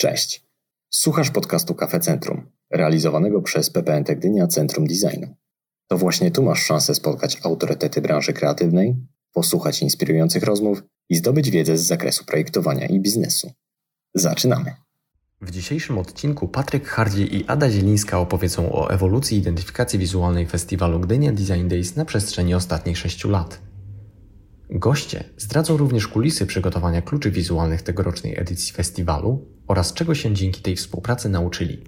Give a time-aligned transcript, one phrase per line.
[0.00, 0.44] Cześć.
[0.90, 5.34] Słuchasz podcastu Kafe Centrum, realizowanego przez PPNT Gdynia Centrum Designu.
[5.88, 8.96] To właśnie tu masz szansę spotkać autorytety branży kreatywnej,
[9.32, 13.52] posłuchać inspirujących rozmów i zdobyć wiedzę z zakresu projektowania i biznesu.
[14.14, 14.74] Zaczynamy.
[15.40, 21.32] W dzisiejszym odcinku Patryk Hardziej i Ada Zielińska opowiedzą o ewolucji identyfikacji wizualnej festiwalu Gdynia
[21.32, 23.69] Design Days na przestrzeni ostatnich sześciu lat.
[24.72, 30.76] Goście zdradzą również kulisy przygotowania kluczy wizualnych tegorocznej edycji festiwalu oraz czego się dzięki tej
[30.76, 31.84] współpracy nauczyli.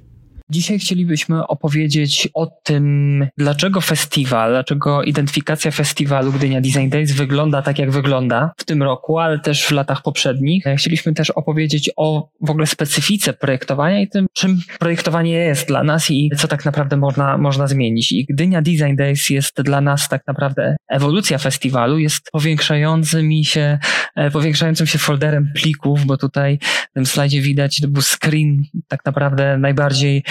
[0.53, 7.79] Dzisiaj chcielibyśmy opowiedzieć o tym, dlaczego festiwal, dlaczego identyfikacja festiwalu Gdynia Design Days wygląda tak,
[7.79, 10.65] jak wygląda w tym roku, ale też w latach poprzednich.
[10.77, 16.11] Chcieliśmy też opowiedzieć o w ogóle specyfice projektowania i tym, czym projektowanie jest dla nas
[16.11, 18.13] i co tak naprawdę można, można zmienić.
[18.13, 23.79] I Gdynia Design Days jest dla nas tak naprawdę ewolucja festiwalu, jest powiększającym się,
[24.17, 26.59] e, powiększającym się folderem plików, bo tutaj
[26.91, 30.23] w tym slajdzie widać, to był screen tak naprawdę najbardziej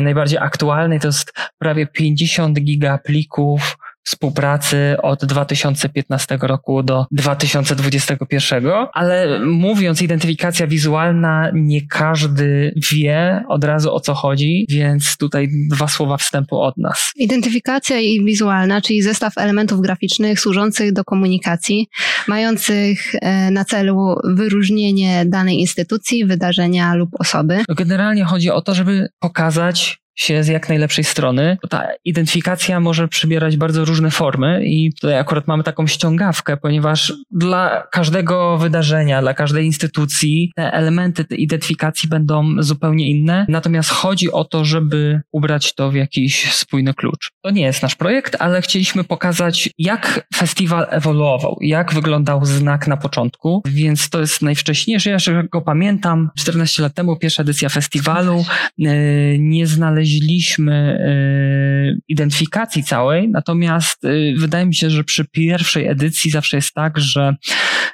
[0.00, 9.40] najbardziej aktualnej to jest prawie 50 giga plików współpracy od 2015 roku do 2021, ale
[9.46, 16.16] mówiąc identyfikacja wizualna, nie każdy wie od razu o co chodzi, więc tutaj dwa słowa
[16.16, 17.12] wstępu od nas.
[17.16, 21.88] Identyfikacja wizualna, czyli zestaw elementów graficznych służących do komunikacji,
[22.28, 27.62] mających e, na celu wyróżnienie danej instytucji, wydarzenia lub osoby.
[27.68, 31.58] Generalnie chodzi o to, żeby pokazać się z jak najlepszej strony.
[31.70, 37.86] Ta identyfikacja może przybierać bardzo różne formy i tutaj akurat mamy taką ściągawkę, ponieważ dla
[37.92, 43.46] każdego wydarzenia, dla każdej instytucji te elementy tej identyfikacji będą zupełnie inne.
[43.48, 47.30] Natomiast chodzi o to, żeby ubrać to w jakiś spójny klucz.
[47.42, 52.96] To nie jest nasz projekt, ale chcieliśmy pokazać, jak festiwal ewoluował, jak wyglądał znak na
[52.96, 55.08] początku, więc to jest najwcześniejszy.
[55.08, 58.44] Ja jeszcze go pamiętam, 14 lat temu, pierwsza edycja festiwalu.
[58.84, 58.94] E,
[59.38, 66.30] nie znaleźliśmy znaleźliśmy e, identyfikacji całej, natomiast e, wydaje mi się, że przy pierwszej edycji
[66.30, 67.34] zawsze jest tak, że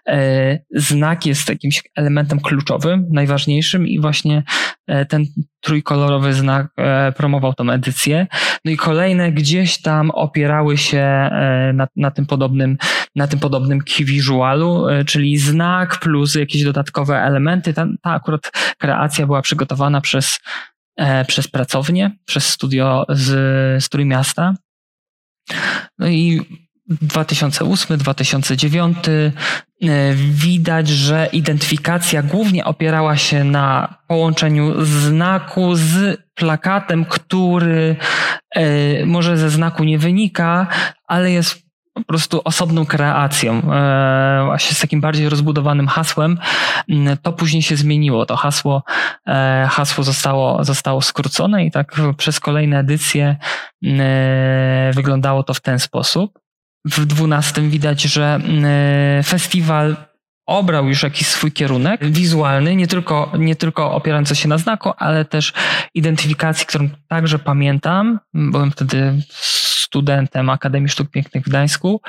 [0.08, 4.42] e, znak jest jakimś elementem kluczowym, najważniejszym i właśnie
[5.08, 5.24] ten
[5.60, 6.66] trójkolorowy znak
[7.16, 8.26] promował tą edycję.
[8.64, 11.30] No i kolejne gdzieś tam opierały się
[11.74, 12.76] na, na tym podobnym,
[13.16, 17.74] na tym podobnym key visualu, czyli znak plus jakieś dodatkowe elementy.
[17.74, 20.38] Ta, ta akurat kreacja była przygotowana przez
[21.26, 23.28] przez pracownię, przez studio z,
[23.84, 24.54] z Trójmiasta.
[25.98, 26.40] No i
[26.90, 29.32] 2008-2009 e,
[30.14, 37.96] widać, że identyfikacja głównie opierała się na połączeniu znaku z plakatem, który
[38.54, 40.66] e, może ze znaku nie wynika,
[41.06, 46.38] ale jest po prostu osobną kreacją, e, właśnie z takim bardziej rozbudowanym hasłem.
[46.88, 48.26] Mm, to później się zmieniło.
[48.26, 48.82] To hasło,
[49.26, 53.36] e, hasło zostało, zostało skrócone i tak przez kolejne edycje
[53.84, 56.38] mm, e, wyglądało to w ten sposób.
[56.84, 59.96] W dwunastym widać, że mm, festiwal
[60.46, 65.24] obrał już jakiś swój kierunek wizualny, nie tylko, nie tylko opierający się na znaku, ale
[65.24, 65.52] też
[65.94, 68.20] identyfikacji, którą także pamiętam.
[68.34, 69.22] Byłem wtedy
[69.90, 72.00] studentem Akademii Sztuk Pięknych w Gdańsku.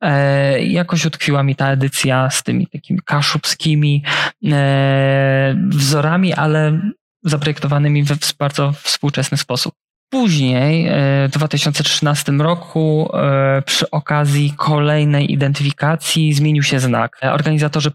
[0.00, 4.02] E, jakoś utkwiła mi ta edycja z tymi takimi kaszubskimi
[4.44, 6.80] e, wzorami, ale
[7.22, 9.74] zaprojektowanymi w bardzo współczesny sposób.
[10.10, 10.92] Później, e,
[11.28, 17.18] w 2013 roku, e, przy okazji kolejnej identyfikacji, zmienił się znak.
[17.22, 17.90] Organizatorzy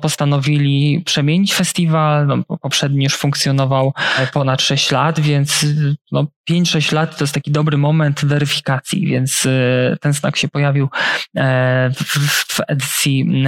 [0.00, 2.26] postanowili przemienić festiwal.
[2.26, 3.92] No, poprzedni już funkcjonował
[4.32, 5.66] ponad 6 lat, więc
[6.12, 10.88] no, 5-6 lat to jest taki dobry moment weryfikacji, więc e, ten znak się pojawił
[11.94, 13.44] w edycji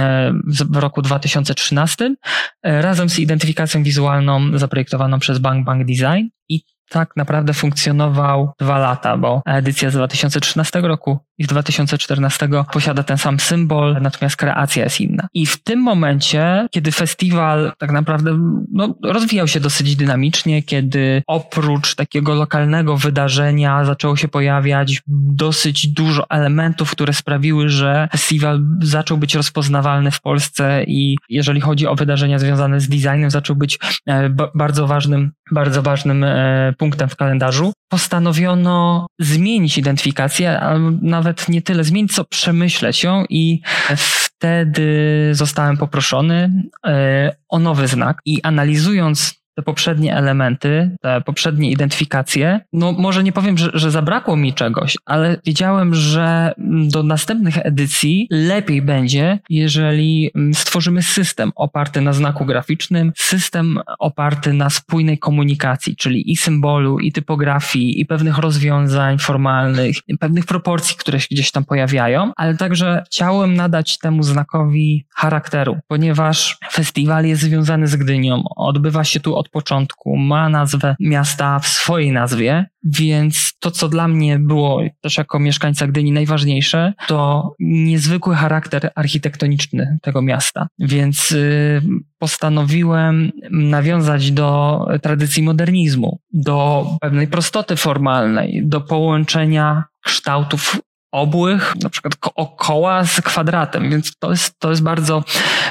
[0.47, 2.15] w roku 2013
[2.63, 6.27] razem z identyfikacją wizualną zaprojektowaną przez Bank Bank Design.
[6.49, 13.17] I tak naprawdę funkcjonował dwa lata, bo edycja z 2013 roku z 2014 posiada ten
[13.17, 15.27] sam symbol, natomiast kreacja jest inna.
[15.33, 18.39] I w tym momencie, kiedy festiwal tak naprawdę
[18.71, 25.01] no, rozwijał się dosyć dynamicznie, kiedy oprócz takiego lokalnego wydarzenia zaczęło się pojawiać
[25.35, 31.87] dosyć dużo elementów, które sprawiły, że festiwal zaczął być rozpoznawalny w Polsce i jeżeli chodzi
[31.87, 37.15] o wydarzenia związane z designem, zaczął być e, bardzo ważnym, bardzo ważnym e, punktem w
[37.15, 43.61] kalendarzu, postanowiono zmienić identyfikację, albo nawet nie tyle zmienić, co przemyśleć ją i
[43.97, 44.85] wtedy
[45.31, 48.21] zostałem poproszony e, o nowy znak.
[48.25, 54.35] I analizując te poprzednie elementy, te poprzednie identyfikacje, no może nie powiem, że, że zabrakło
[54.35, 56.53] mi czegoś, ale wiedziałem, że
[56.87, 64.53] do następnych edycji lepiej będzie, jeżeli mm, stworzymy system oparty na znaku graficznym, system oparty
[64.53, 71.19] na spójnej komunikacji, czyli i symbolu, i typografii, i pewnych rozwiązań formalnych, pewnych proporcji, które
[71.19, 77.87] się gdzieś tam pojawiają, ale także chciałem nadać temu znakowi charakteru, ponieważ festiwal jest związany
[77.87, 83.71] z Gdynią, odbywa się tu od początku, ma nazwę miasta w swojej nazwie, więc to,
[83.71, 90.67] co dla mnie było też jako mieszkańca Gdyni najważniejsze, to niezwykły charakter architektoniczny tego miasta.
[90.79, 91.81] Więc y,
[92.17, 100.81] postanowiłem nawiązać do tradycji modernizmu, do pewnej prostoty formalnej, do połączenia kształtów
[101.11, 102.15] obłych, na przykład
[102.57, 105.23] koła z kwadratem, więc to jest, to jest bardzo,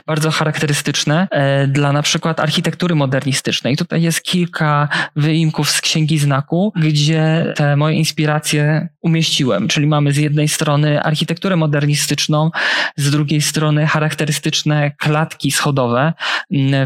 [0.06, 3.76] bardzo charakterystyczne e, dla na przykład architektury modernistycznej.
[3.76, 10.16] Tutaj jest kilka wyimków z Księgi Znaku, gdzie te moje inspiracje umieściłem, czyli mamy z
[10.16, 12.50] jednej strony architekturę modernistyczną,
[12.96, 16.12] z drugiej strony charakterystyczne klatki schodowe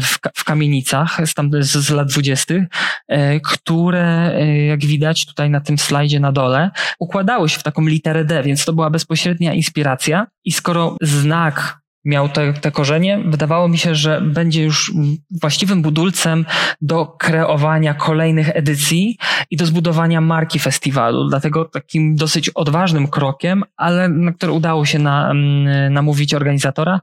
[0.01, 1.33] w, w kamienicach z,
[1.71, 2.63] z lat dwudziestych,
[3.07, 7.81] e, które, e, jak widać tutaj na tym slajdzie na dole, układały się w taką
[7.85, 10.27] literę D, więc to była bezpośrednia inspiracja.
[10.45, 14.93] I skoro znak miał te, te korzenie, wydawało mi się, że będzie już
[15.41, 16.45] właściwym budulcem
[16.81, 19.17] do kreowania kolejnych edycji
[19.51, 21.29] i do zbudowania marki festiwalu.
[21.29, 26.99] Dlatego takim dosyć odważnym krokiem, ale na który udało się na, mm, namówić organizatora,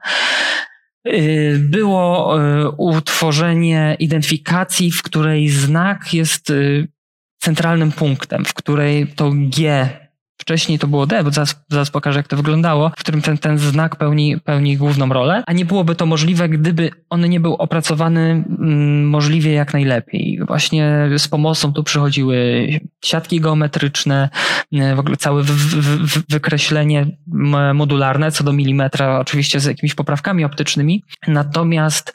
[1.08, 6.88] y, było y, utworzenie identyfikacji, w której znak jest y,
[7.38, 9.88] centralnym punktem, w której to G
[10.40, 13.58] Wcześniej to było D, bo zaraz, zaraz pokażę, jak to wyglądało, w którym ten, ten
[13.58, 18.44] znak pełni, pełni główną rolę, a nie byłoby to możliwe, gdyby on nie był opracowany
[18.58, 20.40] mm, możliwie jak najlepiej.
[20.46, 22.68] Właśnie z pomocą tu przychodziły
[23.04, 24.28] siatki geometryczne,
[24.96, 25.42] w ogóle całe
[26.28, 27.06] wykreślenie
[27.74, 31.04] modularne co do milimetra, oczywiście z jakimiś poprawkami optycznymi.
[31.28, 32.12] Natomiast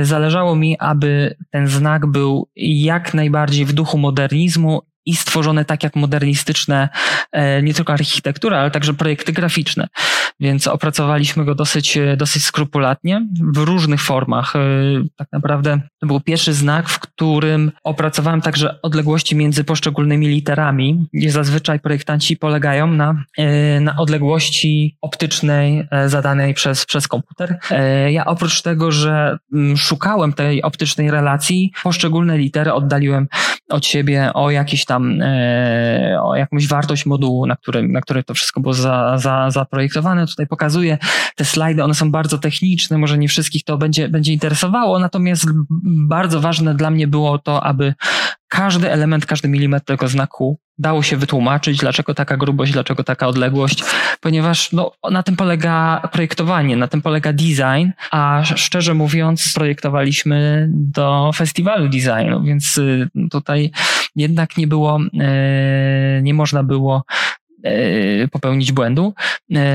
[0.00, 5.82] y, zależało mi, aby ten znak był jak najbardziej w duchu modernizmu i stworzone tak
[5.82, 6.88] jak modernistyczne,
[7.32, 9.88] e, nie tylko architektura, ale także projekty graficzne.
[10.40, 14.56] Więc opracowaliśmy go dosyć, e, dosyć skrupulatnie w różnych formach.
[14.56, 14.60] E,
[15.16, 21.30] tak naprawdę to był pierwszy znak, w którym opracowałem także odległości między poszczególnymi literami, gdzie
[21.30, 23.24] zazwyczaj projektanci polegają na,
[23.80, 27.58] na odległości optycznej zadanej przez, przez komputer.
[28.10, 33.28] Ja oprócz tego, że mm, szukałem tej optycznej relacji, poszczególne litery oddaliłem
[33.68, 38.34] od siebie o jakiś tam, e, o jakąś wartość modułu, na którym, na której to
[38.34, 40.26] wszystko było za, za, zaprojektowane.
[40.26, 40.98] Tutaj pokazuję
[41.36, 45.46] te slajdy, one są bardzo techniczne, może nie wszystkich to będzie, będzie interesowało, natomiast
[45.94, 47.94] bardzo ważne dla mnie było to, aby
[48.48, 53.84] każdy element, każdy milimetr tego znaku dało się wytłumaczyć, dlaczego taka grubość, dlaczego taka odległość,
[54.20, 61.30] ponieważ no, na tym polega projektowanie, na tym polega design, a szczerze mówiąc, projektowaliśmy do
[61.34, 63.70] festiwalu designu, więc y, tutaj
[64.16, 67.04] jednak nie było, y, nie można było
[67.66, 69.14] y, popełnić błędu.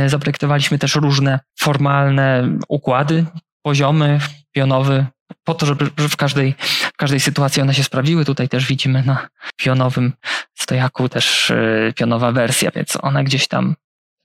[0.05, 3.25] Zaprojektowaliśmy też różne formalne układy,
[3.61, 4.19] poziomy,
[4.51, 5.05] pionowy,
[5.43, 6.55] po to, żeby, w, każdej,
[6.93, 8.25] w każdej sytuacji one się sprawdziły.
[8.25, 10.13] Tutaj też widzimy na pionowym
[10.55, 11.49] stojaku też
[11.85, 13.75] yy, pionowa wersja, więc one gdzieś tam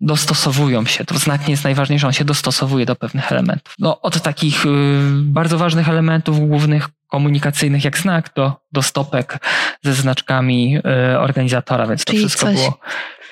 [0.01, 1.05] dostosowują się.
[1.05, 3.75] To znak nie jest najważniejszy, on się dostosowuje do pewnych elementów.
[3.79, 4.73] No, od takich yy,
[5.13, 9.39] bardzo ważnych elementów głównych komunikacyjnych jak znak do, do stopek
[9.83, 10.81] ze znaczkami yy,
[11.19, 12.79] organizatora, więc Czyli to wszystko coś, było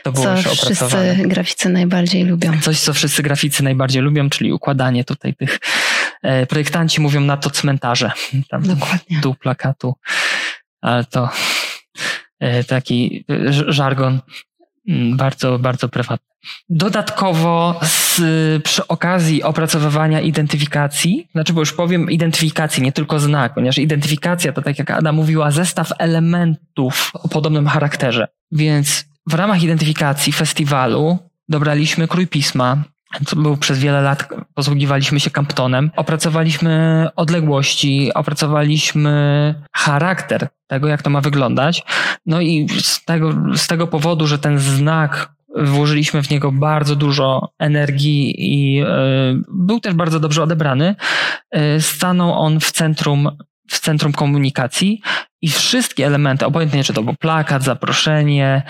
[0.02, 2.60] to było co już wszyscy graficy najbardziej lubią.
[2.60, 5.58] Coś, co wszyscy graficy najbardziej lubią, czyli układanie tutaj tych e,
[6.48, 8.12] projektanci mówią na to cmentarze.
[8.50, 9.20] Tam Dokładnie.
[9.20, 9.94] Tu plakatu,
[10.80, 11.30] ale to
[12.40, 13.24] e, taki
[13.68, 14.20] żargon
[14.88, 16.32] mm, bardzo, bardzo prywatny.
[16.68, 18.20] Dodatkowo z,
[18.62, 24.62] przy okazji opracowywania identyfikacji, znaczy bo już powiem identyfikacji, nie tylko znak, ponieważ identyfikacja to
[24.62, 28.28] tak jak Ada mówiła, zestaw elementów o podobnym charakterze.
[28.52, 32.84] Więc w ramach identyfikacji festiwalu dobraliśmy krój pisma,
[33.26, 41.10] co był przez wiele lat, posługiwaliśmy się Camptonem, opracowaliśmy odległości, opracowaliśmy charakter tego, jak to
[41.10, 41.82] ma wyglądać.
[42.26, 47.52] No i z tego, z tego powodu, że ten znak włożyliśmy w niego bardzo dużo
[47.58, 48.86] energii i y,
[49.48, 50.94] był też bardzo dobrze odebrany,
[51.56, 53.30] y, stanął on w centrum
[53.68, 55.02] w centrum komunikacji
[55.42, 58.62] i wszystkie elementy, obojętnie czy to był plakat, zaproszenie,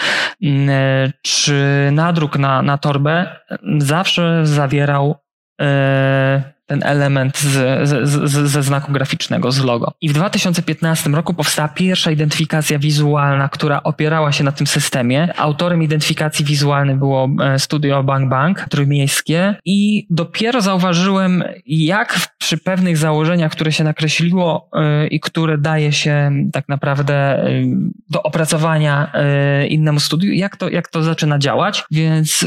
[0.43, 3.37] mm, e, czy nadruk na, na torbę,
[3.79, 5.17] zawsze zawierał
[5.61, 9.93] e, ten element z, z, z, ze znaku graficznego, z logo.
[10.01, 15.29] I w 2015 roku powstała pierwsza identyfikacja wizualna, która opierała się na tym systemie.
[15.37, 22.97] Autorem identyfikacji wizualnej było e, studio Bang Bang, trójmiejskie i dopiero zauważyłem, jak przy pewnych
[22.97, 27.77] założeniach, które się nakreśliło yy, i które daje się tak naprawdę yy,
[28.11, 29.13] do opracowania
[29.61, 32.47] yy, innemu studiu, jak to, jak to zaczyna działać, więc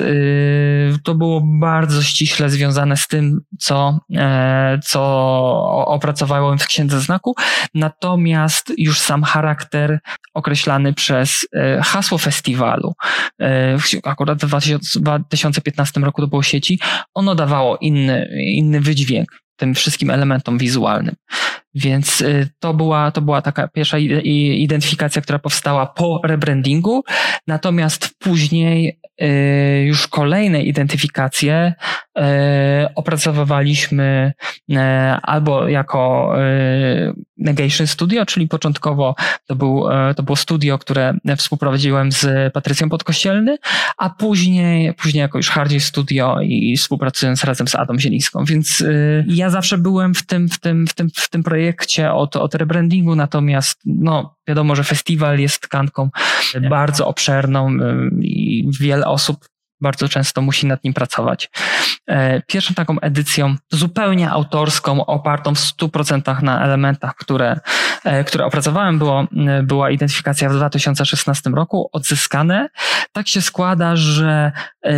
[1.04, 4.00] to było bardzo ściśle związane z tym, co,
[4.84, 5.02] co
[5.88, 7.36] opracowałem w Księdze Znaku,
[7.74, 10.00] natomiast już sam charakter
[10.34, 11.48] określany przez
[11.84, 12.94] hasło festiwalu,
[14.04, 16.80] akurat w 2015 roku to było sieci,
[17.14, 21.16] ono dawało inny, inny wydźwięk tym wszystkim elementom wizualnym.
[21.76, 27.04] Więc y, to była, to była taka pierwsza identyfikacja, która powstała po rebrandingu.
[27.48, 31.74] Natomiast później y, już kolejne identyfikacje
[32.18, 32.22] y,
[32.96, 34.34] opracowywaliśmy
[35.24, 36.34] albo jako
[37.38, 39.16] Negation Studio, czyli początkowo
[39.46, 39.84] to, był,
[40.16, 43.58] to było studio, które współprowadziłem z Patrycją Podkościelny,
[43.98, 48.46] a później, później jako już Hardziej Studio i współpracując razem z Adą Zielińską.
[48.46, 48.84] Więc
[49.28, 52.56] ja zawsze byłem w tym, w tym, w tym, w tym projekcie projekcie od, od
[52.56, 56.10] rebrandingu, natomiast no, wiadomo, że festiwal jest tkanką
[56.70, 57.78] bardzo obszerną
[58.22, 59.46] i wiele osób
[59.86, 61.50] bardzo często musi nad nim pracować.
[62.08, 67.60] E, pierwszą taką edycją zupełnie autorską, opartą w 100% na elementach, które,
[68.04, 69.28] e, które opracowałem, było,
[69.64, 72.70] była identyfikacja w 2016 roku, odzyskane.
[73.12, 74.52] Tak się składa, że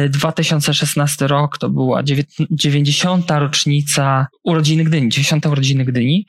[0.09, 2.03] 2016 e, rok to była
[2.51, 3.31] 90.
[3.31, 5.45] rocznica urodziny Gdyni, 10.
[5.45, 6.25] urodziny Gdyni,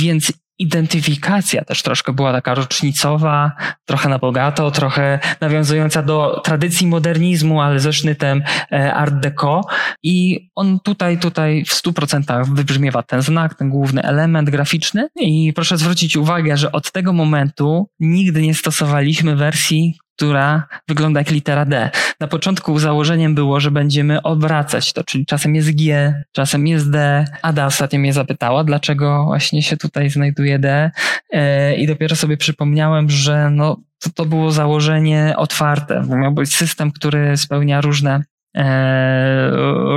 [0.00, 3.52] więc identyfikacja też troszkę była taka rocznicowa,
[3.84, 9.60] trochę na bogato, trochę nawiązująca do tradycji modernizmu, ale ze sznytem e, art deco.
[10.02, 15.08] I on tutaj, tutaj w stu procentach wybrzmiewa ten znak, ten główny element graficzny.
[15.16, 21.30] I proszę zwrócić uwagę, że od tego momentu nigdy nie stosowaliśmy wersji która wygląda jak
[21.30, 21.90] litera D.
[22.20, 27.24] Na początku założeniem było, że będziemy obracać to, czyli czasem jest G, czasem jest D.
[27.42, 30.90] Ada ostatnio mnie zapytała, dlaczego właśnie się tutaj znajduje D
[31.30, 36.02] e, i dopiero sobie przypomniałem, że no, to, to było założenie otwarte.
[36.08, 38.22] Miał być system, który spełnia różne
[38.56, 39.50] e,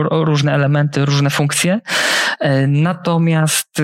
[0.09, 1.79] różne elementy, różne funkcje.
[2.39, 3.81] E, natomiast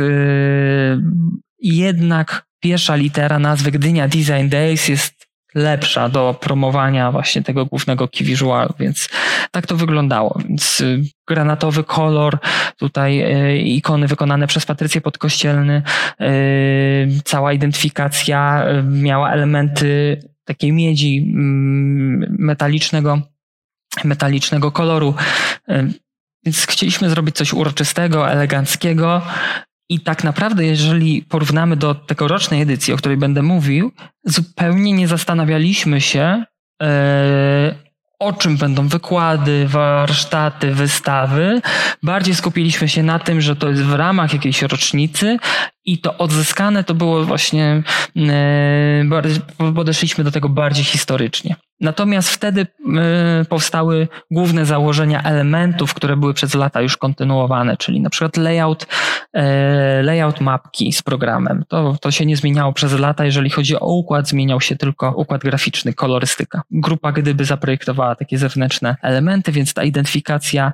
[1.60, 5.16] jednak pierwsza litera nazwy Gdynia Design Days jest
[5.57, 8.37] lepsza do promowania właśnie tego głównego key
[8.79, 9.09] więc
[9.51, 10.39] tak to wyglądało.
[10.49, 12.37] Więc y, granatowy kolor,
[12.77, 15.81] tutaj y, ikony wykonane przez Patrycję Podkościelny,
[16.21, 23.21] y, cała identyfikacja miała elementy takiej miedzi mm, metalicznego,
[24.03, 25.13] metalicznego koloru.
[26.45, 29.21] Więc chcieliśmy zrobić coś uroczystego, eleganckiego,
[29.89, 33.91] i tak naprawdę, jeżeli porównamy do tegorocznej edycji, o której będę mówił,
[34.24, 36.44] zupełnie nie zastanawialiśmy się,
[36.84, 37.75] e,
[38.20, 41.62] o czym będą wykłady, warsztaty, wystawy.
[42.03, 45.38] Bardziej skupiliśmy się na tym, że to jest w ramach jakiejś rocznicy
[45.88, 47.84] i to odzyskane to było właśnie,
[48.17, 51.56] e, podeszliśmy do tego bardziej historycznie.
[51.82, 52.67] Natomiast wtedy
[52.98, 58.88] e, powstały główne założenia elementów, które były przez lata już kontynuowane, czyli na przykład layout,
[59.34, 61.63] e, layout mapki z programem.
[61.67, 63.25] To, to się nie zmieniało przez lata.
[63.25, 66.62] Jeżeli chodzi o układ, zmieniał się tylko układ graficzny, kolorystyka.
[66.72, 70.74] Grupa gdyby zaprojektowała takie zewnętrzne elementy, więc ta identyfikacja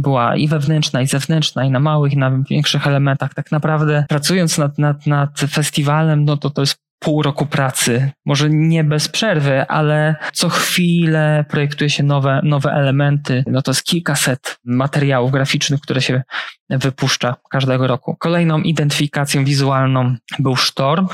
[0.00, 3.34] była i wewnętrzna, i zewnętrzna, i na małych, i na większych elementach.
[3.34, 4.04] Tak naprawdę
[4.42, 8.10] pracując nad, nad, nad festiwalem, no to to jest pół roku pracy.
[8.26, 13.44] Może nie bez przerwy, ale co chwilę projektuje się nowe, nowe elementy.
[13.46, 16.22] No to jest kilkaset materiałów graficznych, które się
[16.70, 18.16] wypuszcza każdego roku.
[18.18, 21.08] Kolejną identyfikacją wizualną był Sztorm.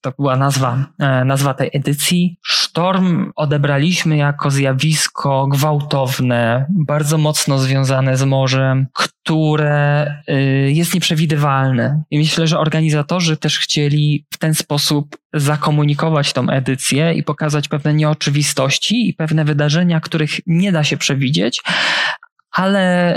[0.00, 2.38] To była nazwa, e, nazwa tej edycji.
[2.74, 12.02] Sztorm odebraliśmy jako zjawisko gwałtowne, bardzo mocno związane z morzem, które y, jest nieprzewidywalne.
[12.10, 17.94] I myślę, że organizatorzy też chcieli w ten sposób zakomunikować tą edycję i pokazać pewne
[17.94, 21.62] nieoczywistości i pewne wydarzenia, których nie da się przewidzieć,
[22.54, 23.16] ale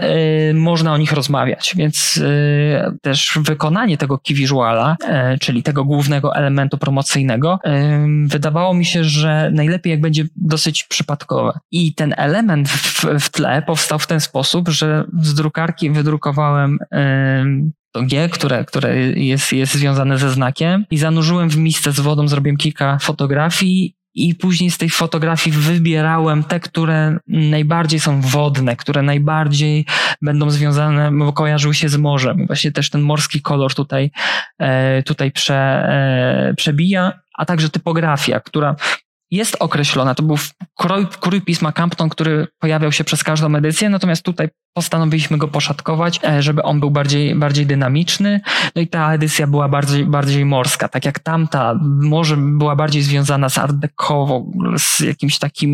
[0.49, 4.97] y, można o nich rozmawiać, więc y, też wykonanie tego key visuala,
[5.35, 10.83] y, czyli tego głównego elementu promocyjnego, y, wydawało mi się, że najlepiej jak będzie dosyć
[10.83, 11.59] przypadkowe.
[11.71, 17.77] I ten element w, w tle powstał w ten sposób, że z drukarki wydrukowałem y,
[17.91, 22.27] to G, które, które jest, jest związane ze znakiem i zanurzyłem w misce z wodą,
[22.27, 29.01] zrobiłem kilka fotografii i później z tej fotografii wybierałem te, które najbardziej są wodne, które
[29.01, 29.85] najbardziej
[30.21, 32.47] będą związane, kojarzyły się z morzem.
[32.47, 34.11] Właśnie też ten morski kolor tutaj,
[34.59, 38.75] e, tutaj prze, e, przebija, a także typografia, która
[39.31, 40.15] jest określona.
[40.15, 40.37] To był
[40.77, 46.19] krój, krój pisma Campton, który pojawiał się przez każdą edycję, natomiast tutaj postanowiliśmy go poszatkować,
[46.23, 48.41] e, żeby on był bardziej, bardziej dynamiczny.
[48.75, 50.87] No i ta edycja była bardziej, bardziej morska.
[50.87, 53.75] Tak jak tamta może była bardziej związana z art
[54.77, 55.71] z jakimś takim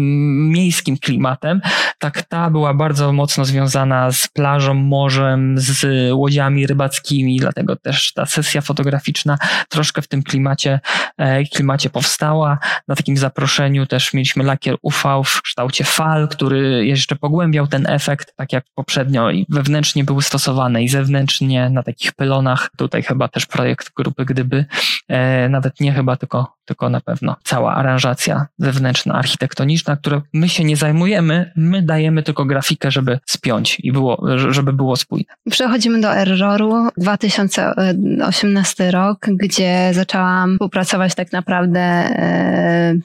[0.49, 1.61] miejskim klimatem,
[1.99, 8.25] tak ta była bardzo mocno związana z plażą, morzem, z łodziami rybackimi, dlatego też ta
[8.25, 9.37] sesja fotograficzna
[9.69, 10.79] troszkę w tym klimacie,
[11.17, 12.57] e, klimacie powstała.
[12.87, 18.35] Na takim zaproszeniu też mieliśmy lakier UV w kształcie fal, który jeszcze pogłębiał ten efekt,
[18.35, 22.69] tak jak poprzednio poprzednio i wewnętrznie były stosowane i zewnętrznie na takich pylonach.
[22.77, 24.65] Tutaj chyba też projekt grupy Gdyby,
[25.07, 30.63] e, nawet nie chyba, tylko, tylko na pewno cała aranżacja zewnętrzna, architektoniczna, którą my się
[30.63, 35.33] nie zajmujemy, my dajemy tylko grafikę, żeby spiąć i było, żeby było spójne.
[35.49, 42.95] Przechodzimy do Erroru, 2018 rok, gdzie zaczęłam współpracować tak naprawdę e,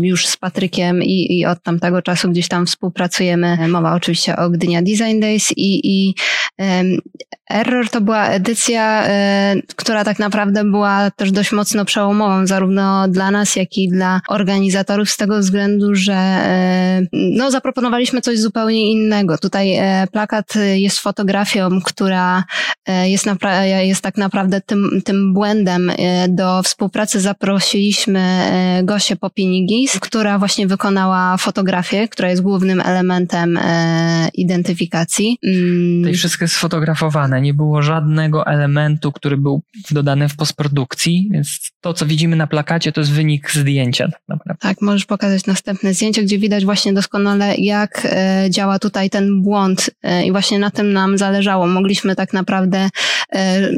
[0.00, 3.68] już z Patrykiem i, i od tamtego czasu gdzieś tam współpracujemy.
[3.68, 6.14] Mowa oczywiście o Gdynia Design Days i, i
[7.52, 9.06] Error to była edycja,
[9.54, 14.20] y, która tak naprawdę była też dość mocno przełomową, zarówno dla nas, jak i dla
[14.28, 16.42] organizatorów, z tego względu, że
[17.02, 19.38] y, no, zaproponowaliśmy coś zupełnie innego.
[19.38, 22.44] Tutaj y, plakat jest fotografią, która
[23.04, 23.26] jest,
[23.82, 25.92] jest tak naprawdę tym, tym błędem.
[26.28, 28.22] Do współpracy zaprosiliśmy
[28.82, 33.58] Gosię Popinigis, która właśnie wykonała fotografię, która jest głównym elementem
[34.34, 35.38] identyfikacji.
[36.02, 41.72] To i wszystko jest sfotografowane nie było żadnego elementu, który był dodany w postprodukcji, więc
[41.80, 44.04] to, co widzimy na plakacie, to jest wynik zdjęcia.
[44.04, 44.60] Tak, naprawdę.
[44.60, 49.90] tak możesz pokazać następne zdjęcie, gdzie widać właśnie doskonale, jak e, działa tutaj ten błąd
[50.02, 51.66] e, i właśnie na tym nam zależało.
[51.66, 52.88] Mogliśmy tak naprawdę
[53.32, 53.68] e,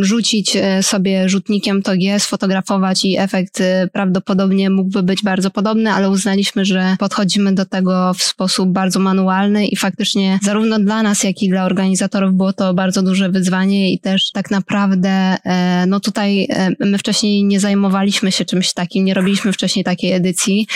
[0.00, 3.62] rzucić sobie rzutnikiem to G, sfotografować i efekt
[3.92, 9.66] prawdopodobnie mógłby być bardzo podobny, ale uznaliśmy, że podchodzimy do tego w sposób bardzo manualny
[9.66, 13.92] i faktycznie zarówno dla nas, jak i dla organizatorów było to bardzo bardzo duże wyzwanie
[13.92, 19.04] i też tak naprawdę, e, no tutaj e, my wcześniej nie zajmowaliśmy się czymś takim,
[19.04, 20.66] nie robiliśmy wcześniej takiej edycji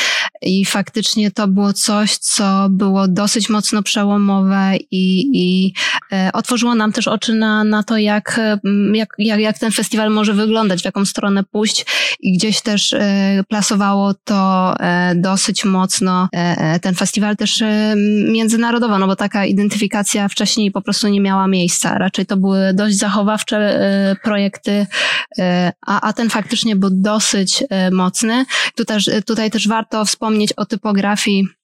[0.42, 5.73] i faktycznie to było coś, co było dosyć mocno przełomowe i, i
[6.12, 8.40] e, otworzyło nam też oczy na, na to, jak,
[8.92, 11.87] jak, jak, jak ten festiwal może wyglądać, w jaką stronę pójść
[12.20, 12.94] i gdzieś też
[13.49, 14.75] plasowało to
[15.14, 16.29] dosyć mocno
[16.83, 17.62] ten festiwal też
[18.29, 22.97] międzynarodowo, no bo taka identyfikacja wcześniej po prostu nie miała miejsca raczej to były dość
[22.97, 24.87] zachowawcze e, projekty,
[25.38, 28.45] e, a, a ten faktycznie był dosyć e, mocny.
[28.77, 31.62] Tutaj, tutaj też warto wspomnieć o typografii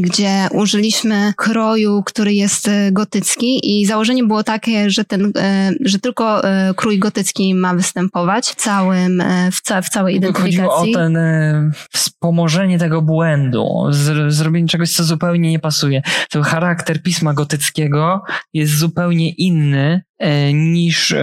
[0.00, 5.98] gdzie użyliśmy kroju, który jest e, gotycki i założenie było takie, że, ten, e, że
[5.98, 10.62] tylko e, krój gotycki ma występować w, całym, w, ca, w całej identyfikacji.
[10.62, 11.18] Chodziło o ten
[11.92, 13.86] wspomożenie tego błędu,
[14.28, 16.02] zrobienie czegoś, co zupełnie nie pasuje.
[16.30, 20.02] To charakter pisma gotyckiego jest zupełnie inny
[20.54, 21.14] niż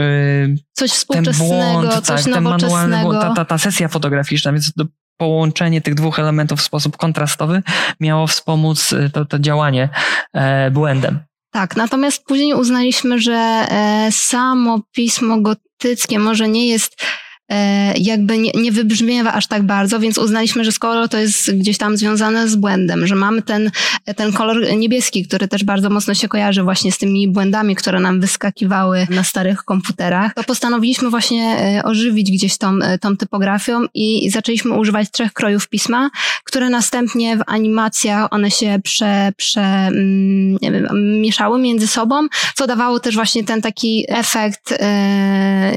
[0.74, 3.12] coś współczesnego, ten błąd, coś tak, nowoczesnego.
[3.12, 4.74] Ten ta, ta, ta sesja fotograficzna, więc
[5.20, 7.64] połączenie tych dwóch elementów w sposób kontrastowy
[8.00, 9.90] miało wspomóc y, to, to działanie
[10.34, 11.20] e, błędem.
[11.52, 17.04] Tak, natomiast później uznaliśmy, że e, samo pismo gotyckie może nie jest
[17.98, 21.98] jakby nie, nie wybrzmiewa aż tak bardzo, więc uznaliśmy, że skoro to jest gdzieś tam
[21.98, 23.72] związane z błędem, że mamy ten,
[24.16, 28.20] ten kolor niebieski, który też bardzo mocno się kojarzy właśnie z tymi błędami, które nam
[28.20, 34.30] wyskakiwały na starych komputerach, to postanowiliśmy właśnie e, ożywić gdzieś tą, e, tą typografią i
[34.30, 36.10] zaczęliśmy używać trzech krojów pisma,
[36.44, 40.58] które następnie w animacjach one się prze, prze mm,
[41.22, 44.74] mieszały między sobą, co dawało też właśnie ten taki efekt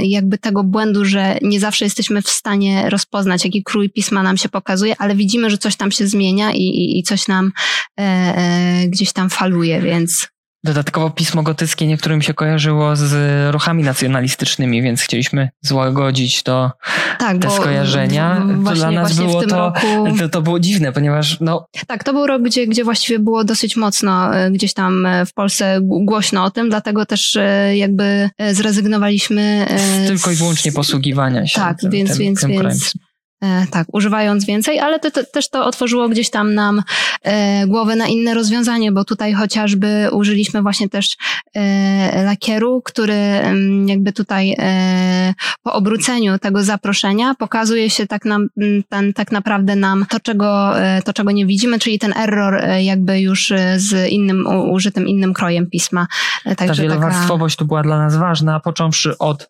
[0.03, 4.49] jakby tego błędu, że nie zawsze jesteśmy w stanie rozpoznać, jaki krój pisma nam się
[4.49, 7.53] pokazuje, ale widzimy, że coś tam się zmienia i, i, i coś nam
[8.01, 10.32] e, e, gdzieś tam faluje, więc
[10.65, 13.15] Dodatkowo pismo gotyckie niektórym się kojarzyło z
[13.53, 16.73] ruchami nacjonalistycznymi, więc chcieliśmy złagodzić to,
[17.19, 18.47] tak, te skojarzenia.
[18.65, 20.19] To dla nas było to, roku...
[20.19, 21.67] to, to, było dziwne, ponieważ no...
[21.87, 25.33] Tak, to był rok, gdzie, gdzie właściwie było dosyć mocno e, gdzieś tam e, w
[25.33, 30.09] Polsce głośno o tym, dlatego też e, jakby zrezygnowaliśmy z...
[30.09, 32.93] Tylko i wyłącznie posługiwania się tak, tym, więc, tym, więc, tym więc
[33.71, 36.83] tak, używając więcej, ale to, to, też to otworzyło gdzieś tam nam
[37.23, 41.17] e, głowę na inne rozwiązanie, bo tutaj chociażby użyliśmy właśnie też
[41.55, 43.41] e, lakieru, który
[43.87, 48.49] jakby tutaj e, po obróceniu tego zaproszenia pokazuje się tak, nam,
[48.89, 52.85] ten, tak naprawdę nam to czego, e, to, czego nie widzimy, czyli ten error e,
[52.85, 56.07] jakby już z innym, użytym innym krojem pisma.
[56.57, 57.65] Także Ta wielowarstwowość taka...
[57.65, 59.49] tu była dla nas ważna, począwszy od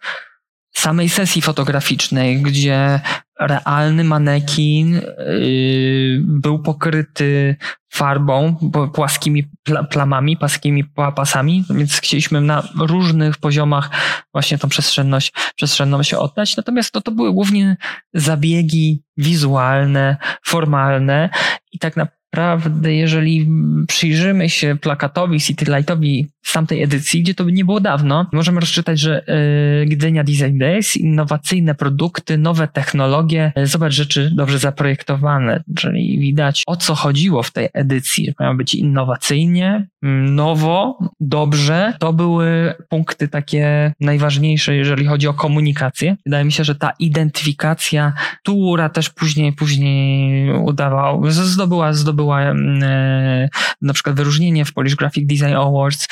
[0.72, 3.00] samej sesji fotograficznej, gdzie
[3.46, 7.56] realny manekin yy, był pokryty
[7.92, 8.56] farbą,
[8.94, 9.50] płaskimi
[9.90, 10.84] plamami, płaskimi
[11.16, 13.90] pasami, więc chcieliśmy na różnych poziomach
[14.32, 16.56] właśnie tą przestrzenność, przestrzenność oddać.
[16.56, 17.76] Natomiast to, to były głównie
[18.14, 21.30] zabiegi wizualne, formalne
[21.72, 23.48] i tak naprawdę naprawdę, jeżeli
[23.88, 29.22] przyjrzymy się plakatowi, Citylightowi z tamtej edycji, gdzie to nie było dawno, możemy rozczytać, że
[29.82, 36.62] y, Gdynia Design Days, innowacyjne produkty, nowe technologie, e, zobacz rzeczy dobrze zaprojektowane, czyli widać
[36.66, 38.32] o co chodziło w tej edycji.
[38.40, 41.94] Mają być innowacyjnie, nowo, dobrze.
[42.00, 46.16] To były punkty takie najważniejsze, jeżeli chodzi o komunikację.
[46.26, 48.12] Wydaje mi się, że ta identyfikacja,
[48.42, 53.48] która też później, później udawała, zdobyła, zdobyła była mm, e,
[53.82, 56.08] na przykład wyróżnienie w Polish Graphic Design Awards,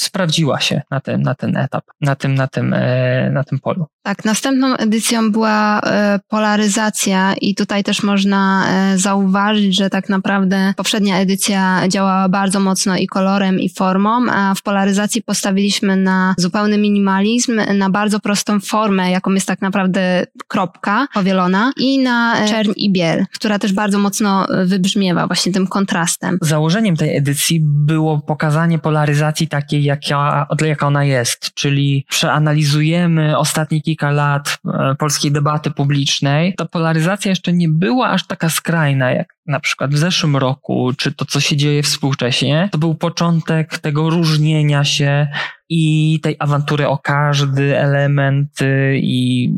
[0.00, 3.86] sprawdziła się na ten, na ten etap, na tym, na tym, e, na tym polu.
[4.02, 11.18] Tak, następną edycją była e, polaryzacja i tutaj też można zauważyć, że tak naprawdę poprzednia
[11.18, 17.60] edycja działała bardzo mocno i kolorem, i formą, a w polaryzacji postawiliśmy na zupełny minimalizm,
[17.74, 23.24] na bardzo prostą formę, jaką jest tak naprawdę kropka powielona i na czerń i biel,
[23.34, 26.38] która też bardzo mocno wybrzmiewa właśnie tym kontrastem.
[26.42, 34.10] Założeniem tej edycji było pokazanie polaryzacji takiej, jaka, jaka ona jest, czyli przeanalizujemy ostatnie kilka
[34.10, 36.54] lat e, polskiej debaty publicznej.
[36.54, 41.12] Ta polaryzacja jeszcze nie była aż taka skrajna, jak na przykład w zeszłym roku, czy
[41.12, 42.68] to, co się dzieje współcześnie.
[42.72, 45.28] To był początek tego różnienia się
[45.68, 48.50] i tej awantury o każdy element
[48.94, 49.52] i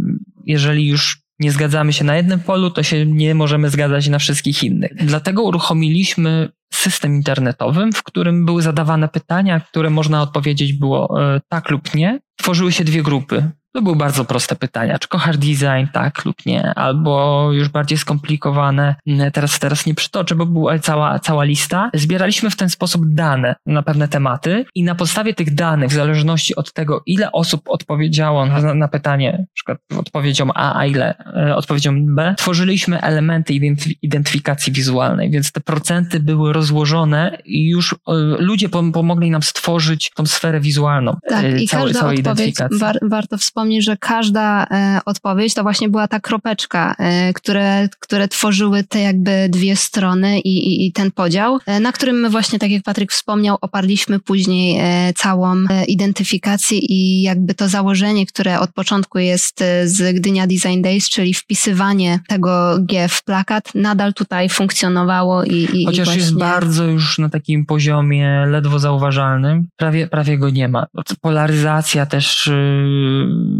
[0.46, 4.62] jeżeli już nie zgadzamy się na jednym polu, to się nie możemy zgadzać na wszystkich
[4.62, 4.92] innych.
[4.94, 11.70] Dlatego uruchomiliśmy system internetowym, w którym były zadawane pytania, które można odpowiedzieć było e, tak
[11.70, 12.20] lub nie.
[12.36, 13.50] Tworzyły się dwie grupy.
[13.74, 14.98] To były bardzo proste pytania.
[14.98, 16.74] Czy kochasz design, tak lub nie?
[16.74, 18.94] Albo już bardziej skomplikowane.
[19.32, 21.90] Teraz, teraz nie przytoczę, bo była cała, cała lista.
[21.94, 26.56] Zbieraliśmy w ten sposób dane na pewne tematy i na podstawie tych danych, w zależności
[26.56, 31.56] od tego, ile osób odpowiedziało na, na pytanie, na przykład odpowiedzią A, a ile e,
[31.56, 33.54] odpowiedzią B, tworzyliśmy elementy
[34.02, 37.96] identyfikacji wizualnej, więc te procenty były rozłożone i już e,
[38.38, 42.78] ludzie pomogli nam stworzyć tą sferę wizualną tak, e, i całej, całej identyfikacji.
[42.78, 47.88] War, warto wspomnieć, wspomnieć, że każda e, odpowiedź to właśnie była ta kropeczka, e, które,
[48.00, 52.30] które tworzyły te jakby dwie strony i, i, i ten podział, e, na którym my
[52.30, 54.82] właśnie, tak jak Patryk wspomniał, oparliśmy później
[55.16, 61.34] całą identyfikację i jakby to założenie, które od początku jest z Gdynia Design Days, czyli
[61.34, 66.20] wpisywanie tego G w plakat, nadal tutaj funkcjonowało i, i Chociaż i właśnie...
[66.20, 70.86] jest bardzo już na takim poziomie ledwo zauważalnym, prawie, prawie go nie ma.
[71.20, 73.51] Polaryzacja też yy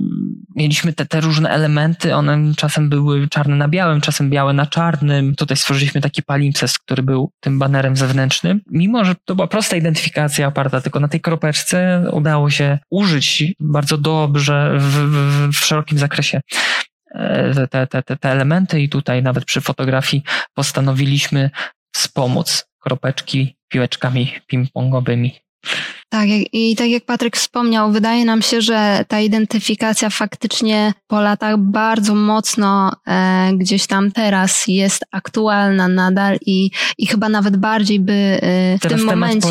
[0.57, 5.35] mieliśmy te, te różne elementy, one czasem były czarne na białym, czasem białe na czarnym.
[5.35, 8.61] Tutaj stworzyliśmy taki palimpsest, który był tym banerem zewnętrznym.
[8.71, 13.99] Mimo, że to była prosta identyfikacja oparta tylko na tej kropeczce, udało się użyć bardzo
[13.99, 16.41] dobrze w, w, w szerokim zakresie
[17.15, 20.23] e, te, te, te, te elementy i tutaj nawet przy fotografii
[20.55, 21.51] postanowiliśmy
[21.95, 25.31] wspomóc kropeczki piłeczkami ping-pongowymi.
[26.13, 31.59] Tak, i tak jak Patryk wspomniał, wydaje nam się, że ta identyfikacja faktycznie po latach
[31.59, 38.13] bardzo mocno e, gdzieś tam teraz jest aktualna nadal i, i chyba nawet bardziej by
[38.13, 39.49] e, w teraz tym momencie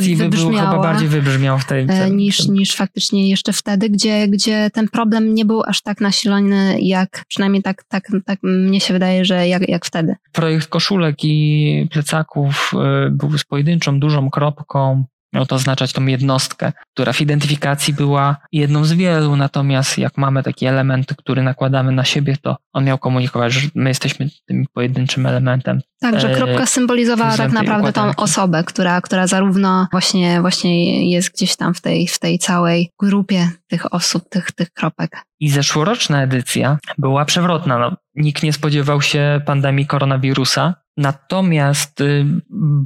[0.00, 4.28] wy, wybrzmiała by chyba bardziej wybrzmiał w tej, e, niż, niż faktycznie jeszcze wtedy, gdzie,
[4.28, 8.94] gdzie ten problem nie był aż tak nasilony, jak przynajmniej tak, tak, tak mnie się
[8.94, 10.14] wydaje, że jak, jak wtedy.
[10.32, 16.72] Projekt koszulek i plecaków e, był z pojedynczą dużą kropką Miał to oznaczać tą jednostkę,
[16.94, 22.04] która w identyfikacji była jedną z wielu, natomiast jak mamy taki element, który nakładamy na
[22.04, 25.80] siebie, to on miał komunikować, że my jesteśmy tym pojedynczym elementem.
[26.00, 31.56] Tak, że kropka symbolizowała tak naprawdę tą osobę, która, która zarówno właśnie, właśnie jest gdzieś
[31.56, 35.16] tam w tej, w tej całej grupie tych osób, tych, tych kropek.
[35.40, 37.78] I zeszłoroczna edycja była przewrotna.
[37.78, 42.24] No, nikt nie spodziewał się pandemii koronawirusa, Natomiast y,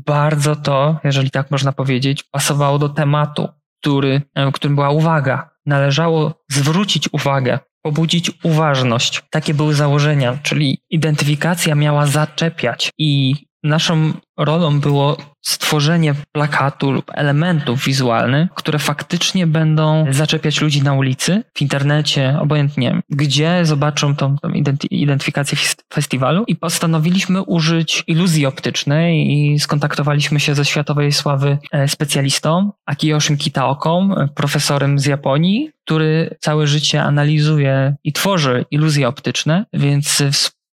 [0.06, 3.48] bardzo to, jeżeli tak można powiedzieć, pasowało do tematu,
[3.80, 5.50] który, e, którym była uwaga.
[5.66, 9.22] Należało zwrócić uwagę pobudzić uważność.
[9.30, 17.84] Takie były założenia, czyli identyfikacja miała zaczepiać i naszą rolą było stworzenie plakatu lub elementów
[17.84, 24.50] wizualnych, które faktycznie będą zaczepiać ludzi na ulicy, w internecie, obojętnie gdzie zobaczą tą, tą
[24.90, 25.58] identyfikację
[25.94, 26.44] festiwalu.
[26.46, 34.10] I postanowiliśmy użyć iluzji optycznej i skontaktowaliśmy się ze światowej sławy e, specjalistą Akiyoshim Kitaoką,
[34.34, 40.22] profesorem z Japonii, który całe życie analizuje i tworzy iluzje optyczne, więc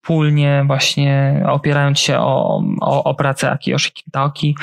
[0.03, 4.57] wspólnie właśnie opierając się o, o, o pracę Akiyoshi Kitaoki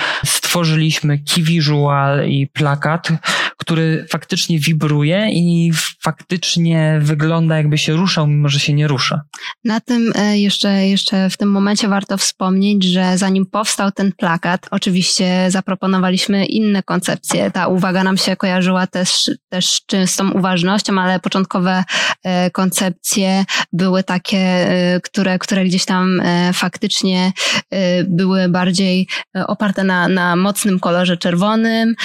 [0.49, 3.07] stworzyliśmy key visual i plakat,
[3.57, 9.21] który faktycznie wibruje i faktycznie wygląda jakby się ruszał, mimo że się nie rusza.
[9.63, 14.67] Na tym e, jeszcze, jeszcze w tym momencie warto wspomnieć, że zanim powstał ten plakat,
[14.71, 17.51] oczywiście zaproponowaliśmy inne koncepcje.
[17.51, 21.83] Ta uwaga nam się kojarzyła też, też z tą uważnością, ale początkowe
[22.23, 26.21] e, koncepcje były takie, e, które, które gdzieś tam
[26.53, 27.31] faktycznie
[28.07, 29.07] były bardziej
[29.47, 31.95] oparte na, na mocnym kolorze czerwonym.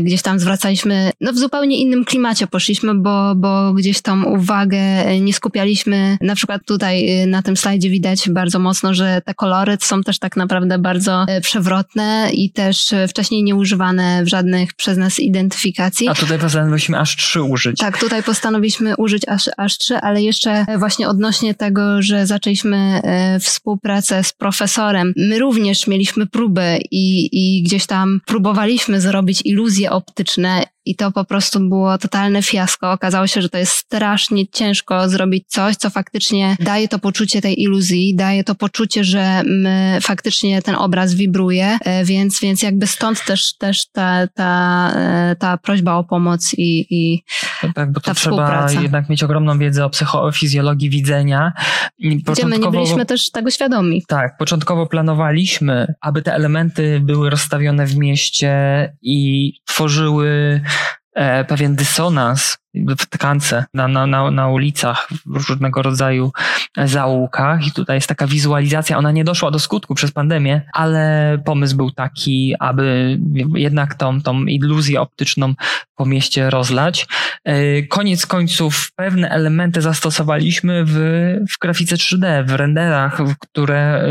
[0.00, 4.80] Gdzieś tam zwracaliśmy, no w zupełnie innym klimacie poszliśmy, bo, bo gdzieś tą uwagę
[5.20, 6.18] nie skupialiśmy.
[6.20, 10.18] Na przykład tutaj y, na tym slajdzie widać bardzo mocno, że te kolory są też
[10.18, 16.08] tak naprawdę bardzo y, przewrotne i też wcześniej nie używane w żadnych przez nas identyfikacji.
[16.08, 17.78] A tutaj postanowiliśmy aż trzy użyć.
[17.78, 23.00] Tak, tutaj postanowiliśmy użyć aż, aż trzy, ale jeszcze właśnie odnośnie tego, że zaczęliśmy
[23.40, 25.12] współpracę z profesorem.
[25.16, 31.24] My również mieliśmy próbę i, i gdzieś tam próbowaliśmy zrobić iluzje optyczne i to po
[31.24, 32.92] prostu było totalne fiasko.
[32.92, 37.62] Okazało się, że to jest strasznie ciężko zrobić coś, co faktycznie daje to poczucie tej
[37.62, 43.24] iluzji, daje to poczucie, że my, faktycznie ten obraz wibruje, e, więc, więc jakby stąd
[43.24, 47.22] też, też ta, ta, e, ta prośba o pomoc i, i
[47.74, 51.52] tak, bo to trzeba jednak mieć ogromną wiedzę o psychofizjologii widzenia.
[52.02, 54.02] Początkowo, Gdzie my nie byliśmy też tego świadomi.
[54.08, 58.52] Tak, początkowo planowaliśmy, aby te elementy były rozstawione w mieście
[59.02, 60.60] i tworzyły
[61.46, 66.32] pewien dysonans w tkance, na, na, na, ulicach, w różnego rodzaju
[66.84, 71.76] zaułkach i tutaj jest taka wizualizacja, ona nie doszła do skutku przez pandemię, ale pomysł
[71.76, 73.18] był taki, aby
[73.54, 75.54] jednak tą, tą iluzję optyczną
[75.96, 77.06] po mieście rozlać.
[77.44, 80.94] E, koniec końców pewne elementy zastosowaliśmy w,
[81.54, 84.04] w grafice 3D, w renderach, które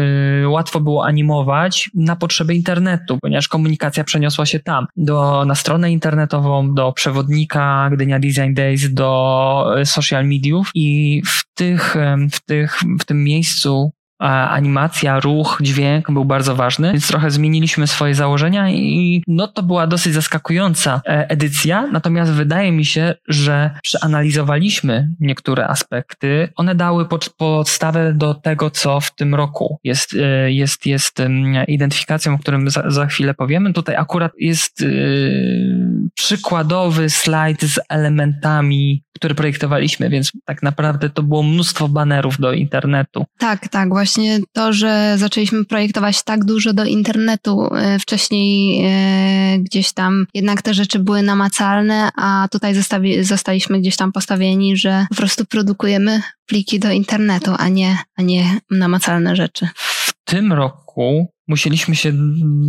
[0.43, 5.91] e, łatwo było animować na potrzeby internetu, ponieważ komunikacja przeniosła się tam, do, na stronę
[5.91, 11.95] internetową, do przewodnika Gdynia Design Days do e, social mediów i w tych,
[12.31, 18.15] w tych, w tym miejscu animacja, ruch, dźwięk był bardzo ważny, więc trochę zmieniliśmy swoje
[18.15, 25.10] założenia i no to była dosyć zaskakująca e, edycja, natomiast wydaje mi się, że przeanalizowaliśmy
[25.19, 27.05] niektóre aspekty, one dały
[27.38, 31.21] podstawę do tego, co w tym roku jest, e, jest, jest
[31.67, 33.73] identyfikacją, o którym za, za chwilę powiemy.
[33.73, 41.43] Tutaj akurat jest yy, przykładowy slajd z elementami, które projektowaliśmy, więc tak naprawdę to było
[41.43, 43.25] mnóstwo banerów do internetu.
[43.38, 47.76] Tak, tak, właśnie właśnie to, że zaczęliśmy projektować tak dużo do internetu.
[47.76, 53.95] E, wcześniej e, gdzieś tam jednak te rzeczy były namacalne, a tutaj zostawi, zostaliśmy gdzieś
[53.95, 59.67] tam postawieni, że po prostu produkujemy pliki do internetu, a nie, a nie namacalne rzeczy.
[59.76, 62.12] W tym roku musieliśmy się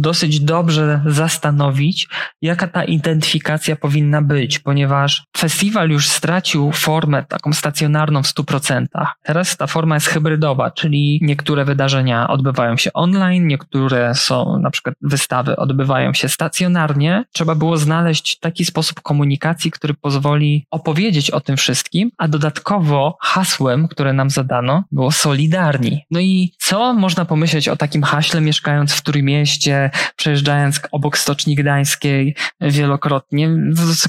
[0.00, 2.08] dosyć dobrze zastanowić,
[2.42, 8.86] jaka ta identyfikacja powinna być, ponieważ festiwal już stracił formę taką stacjonarną w 100%.
[9.22, 14.94] Teraz ta forma jest hybrydowa, czyli niektóre wydarzenia odbywają się online, niektóre są, na przykład
[15.02, 17.24] wystawy odbywają się stacjonarnie.
[17.32, 23.88] Trzeba było znaleźć taki sposób komunikacji, który pozwoli opowiedzieć o tym wszystkim, a dodatkowo hasłem,
[23.88, 26.04] które nam zadano, było solidarni.
[26.10, 31.54] No i co można pomyśleć o takim haśle mieszkającym mieszkając w Trójmieście, przejeżdżając obok Stoczni
[31.54, 33.50] Gdańskiej wielokrotnie,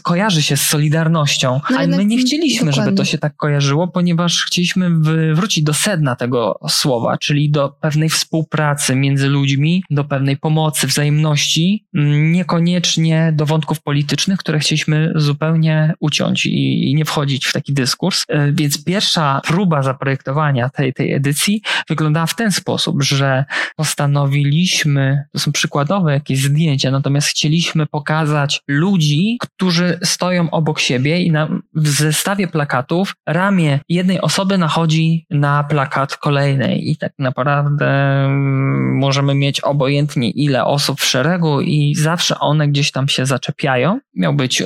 [0.04, 1.62] kojarzy się z Solidarnością.
[1.70, 2.86] No, ale my nie chcieliśmy, dokładnie.
[2.86, 4.90] żeby to się tak kojarzyło, ponieważ chcieliśmy
[5.34, 11.86] wrócić do sedna tego słowa, czyli do pewnej współpracy między ludźmi, do pewnej pomocy, wzajemności,
[12.32, 18.26] niekoniecznie do wątków politycznych, które chcieliśmy zupełnie uciąć i, i nie wchodzić w taki dyskurs.
[18.28, 23.46] E, więc pierwsza próba zaprojektowania tej, tej edycji wyglądała w ten sposób, że
[23.76, 31.22] postanowili chcieliśmy, to są przykładowe jakieś zdjęcia, natomiast chcieliśmy pokazać ludzi, którzy stoją obok siebie
[31.22, 37.88] i na, w zestawie plakatów ramię jednej osoby nachodzi na plakat kolejnej i tak naprawdę
[38.26, 44.00] mm, możemy mieć obojętnie ile osób w szeregu i zawsze one gdzieś tam się zaczepiają.
[44.16, 44.64] Miał być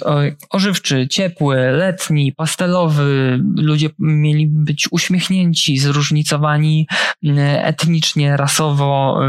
[0.50, 6.88] ożywczy, ciepły, letni, pastelowy, ludzie mieli być uśmiechnięci, zróżnicowani
[7.24, 9.20] mm, etnicznie, rasowo,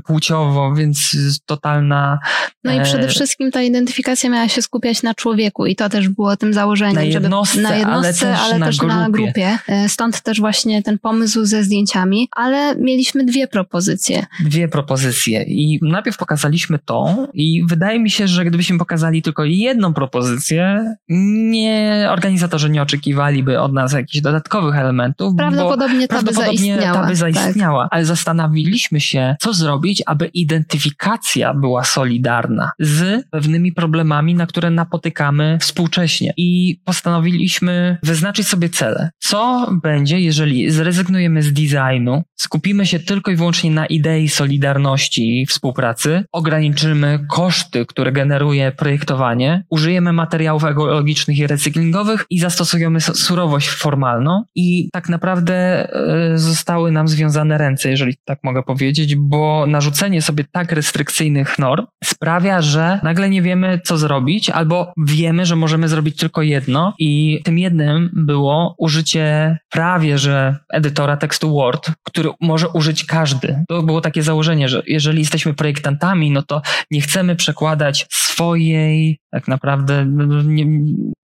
[0.00, 2.18] płciowo, więc totalna.
[2.64, 6.08] No i e, przede wszystkim ta identyfikacja miała się skupiać na człowieku i to też
[6.08, 8.94] było tym założeniem, na jednostce, żeby na jednostce, ale też, ale na, też grupie.
[8.94, 9.58] na grupie.
[9.68, 14.26] E, stąd też właśnie ten pomysł ze zdjęciami, ale mieliśmy dwie propozycje.
[14.44, 19.94] Dwie propozycje i najpierw pokazaliśmy to i wydaje mi się, że gdybyśmy pokazali tylko jedną
[19.94, 25.34] propozycję, nie organizatorzy nie oczekiwaliby od nas jakichś dodatkowych elementów.
[25.36, 27.00] Prawdopodobnie ta by zaistniała.
[27.00, 27.92] Ta by zaistniała, tak.
[27.92, 35.58] ale zastanowiliśmy się, co zrobić, aby identyfikacja była solidarna z pewnymi problemami, na które napotykamy
[35.60, 36.32] współcześnie.
[36.36, 39.10] I postanowiliśmy wyznaczyć sobie cele.
[39.18, 45.46] Co będzie, jeżeli zrezygnujemy z designu, skupimy się tylko i wyłącznie na idei solidarności i
[45.46, 54.44] współpracy, ograniczymy koszty, które generuje projektowanie, użyjemy materiałów ekologicznych i recyklingowych i zastosujemy surowość formalną
[54.54, 60.44] i tak naprawdę e, zostały nam związane ręce, jeżeli tak mogę powiedzieć, bo narzucenie sobie
[60.52, 66.16] tak restrykcyjnych norm sprawia, że nagle nie wiemy, co zrobić, albo wiemy, że możemy zrobić
[66.16, 73.04] tylko jedno i tym jednym było użycie prawie, że edytora tekstu Word, który może użyć
[73.04, 73.64] każdy.
[73.68, 79.48] To było takie założenie, że jeżeli jesteśmy projektantami, no to nie chcemy przekładać swojej tak
[79.48, 80.42] naprawdę no,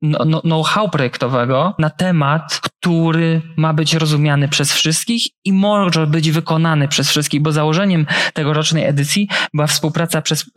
[0.03, 6.31] no, no, know-how projektowego na temat, który ma być rozumiany przez wszystkich i może być
[6.31, 8.07] wykonany przez wszystkich, bo założeniem
[8.39, 10.51] tegorocznej edycji była współpraca przez,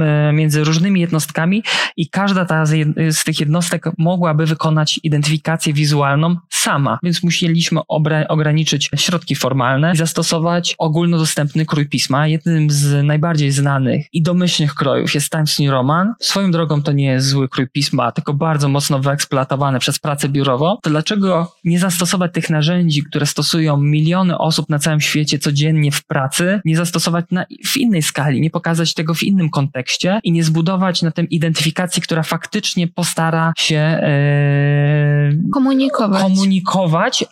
[0.00, 1.62] e, między różnymi jednostkami
[1.96, 2.72] i każda ta z,
[3.16, 7.80] z tych jednostek mogłaby wykonać identyfikację wizualną sama, więc musieliśmy
[8.28, 12.26] ograniczyć środki formalne i zastosować ogólnodostępny krój pisma.
[12.26, 16.14] Jednym z najbardziej znanych i domyślnych krojów jest Times New Roman.
[16.20, 20.76] Swoją drogą to nie jest zły krój pisma, tylko bardzo mocno wyeksploatowany przez pracę biurową.
[20.82, 26.04] To dlaczego nie zastosować tych narzędzi, które stosują miliony osób na całym świecie codziennie w
[26.04, 30.44] pracy, nie zastosować na, w innej skali, nie pokazać tego w innym kontekście i nie
[30.44, 36.22] zbudować na tym identyfikacji, która faktycznie postara się e, komunikować.
[36.22, 36.51] komunikować,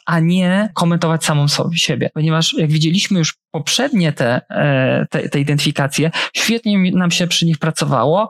[0.07, 2.11] a nie komentować samą sobie, siebie.
[2.15, 7.59] Ponieważ jak widzieliśmy już poprzednie te, e, te, te identyfikacje, świetnie nam się przy nich
[7.59, 8.29] pracowało,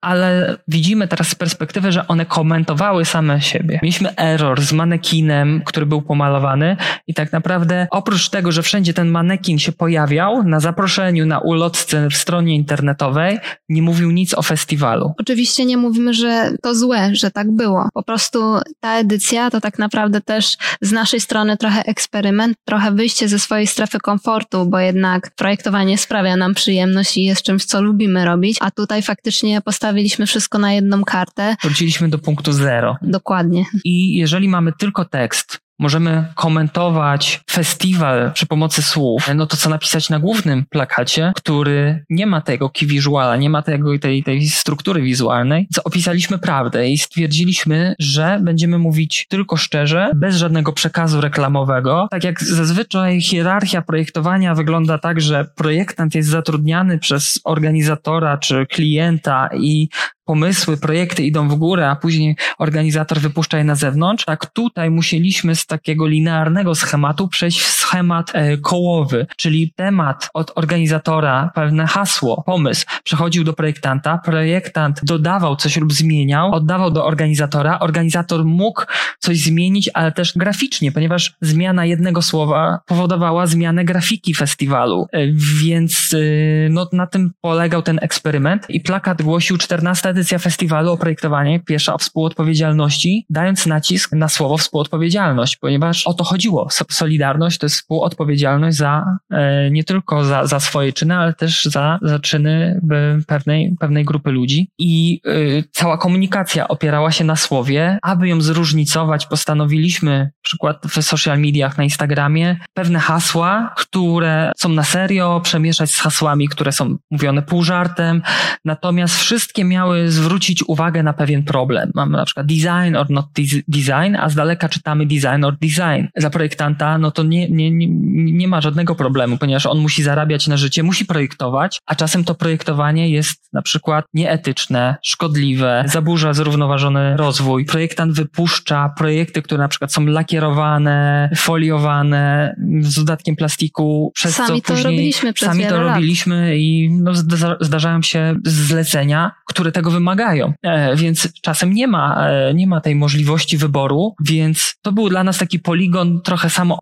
[0.00, 3.80] ale widzimy teraz z perspektywy, że one komentowały same siebie.
[3.82, 9.08] Mieliśmy error z manekinem, który był pomalowany i tak naprawdę oprócz tego, że wszędzie ten
[9.08, 15.12] manekin się pojawiał na zaproszeniu, na ulotce w stronie internetowej, nie mówił nic o festiwalu.
[15.18, 17.88] Oczywiście nie mówimy, że to złe, że tak było.
[17.94, 23.28] Po prostu ta edycja to tak naprawdę też z naszej strony trochę eksperyment, trochę wyjście
[23.28, 28.24] ze swojej strefy komfortu, bo jednak projektowanie sprawia nam przyjemność i jest czymś, co lubimy
[28.24, 31.56] robić, a tutaj faktycznie postawiliśmy postawiliśmy wszystko na jedną kartę.
[31.62, 32.96] Wróciliśmy do punktu zero.
[33.02, 33.64] Dokładnie.
[33.84, 40.10] I jeżeli mamy tylko tekst, możemy komentować festiwal przy pomocy słów, no to co napisać
[40.10, 45.02] na głównym plakacie, który nie ma tego key visuala, nie ma tego, tej, tej struktury
[45.02, 52.08] wizualnej, co opisaliśmy prawdę i stwierdziliśmy, że będziemy mówić tylko szczerze, bez żadnego przekazu reklamowego.
[52.10, 59.48] Tak jak zazwyczaj hierarchia projektowania wygląda tak, że projektant jest zatrudniany przez organizatora czy klienta
[59.60, 59.88] i
[60.28, 65.56] pomysły, projekty idą w górę, a później organizator wypuszcza je na zewnątrz, tak tutaj musieliśmy
[65.56, 72.42] z takiego linearnego schematu przejść w schemat e, kołowy, czyli temat od organizatora, pewne hasło,
[72.46, 78.82] pomysł przechodził do projektanta, projektant dodawał coś lub zmieniał, oddawał do organizatora, organizator mógł
[79.18, 85.26] coś zmienić, ale też graficznie, ponieważ zmiana jednego słowa powodowała zmianę grafiki festiwalu, e,
[85.62, 90.96] więc e, no, na tym polegał ten eksperyment i plakat głosił 14 edycja festiwalu o
[90.96, 96.68] projektowanie piesza o współodpowiedzialności, dając nacisk na słowo współodpowiedzialność, ponieważ o to chodziło.
[96.90, 101.98] Solidarność to jest współodpowiedzialność za e, nie tylko za, za swoje czyny, ale też za,
[102.02, 102.80] za czyny
[103.26, 104.70] pewnej, pewnej grupy ludzi.
[104.78, 107.98] I e, cała komunikacja opierała się na słowie.
[108.02, 114.84] Aby ją zróżnicować, postanowiliśmy, przykład w social mediach, na Instagramie, pewne hasła, które są na
[114.84, 118.22] serio, przemieszać z hasłami, które są mówione pół żartem.
[118.64, 121.90] Natomiast wszystkie miały zwrócić uwagę na pewien problem.
[121.94, 123.26] Mamy na przykład design or not
[123.68, 126.06] design, a z daleka czytamy design or design.
[126.16, 130.02] Dla projektanta, no to nie, nie, nie, nie, nie ma żadnego problemu, ponieważ on musi
[130.02, 136.32] zarabiać na życie, musi projektować, a czasem to projektowanie jest na przykład nieetyczne, szkodliwe, zaburza
[136.32, 137.64] zrównoważony rozwój.
[137.64, 144.68] Projektant wypuszcza projekty, które na przykład są lakierowane, foliowane z dodatkiem plastiku, przez sami co
[144.68, 145.94] później robiliśmy przez sami to lat.
[145.94, 150.52] robiliśmy i no, zda- zdarzają się zlecenia, które tego wymagają.
[150.62, 155.24] E, więc czasem nie ma, e, nie ma tej możliwości wyboru, więc to był dla
[155.24, 156.78] nas taki poligon trochę samo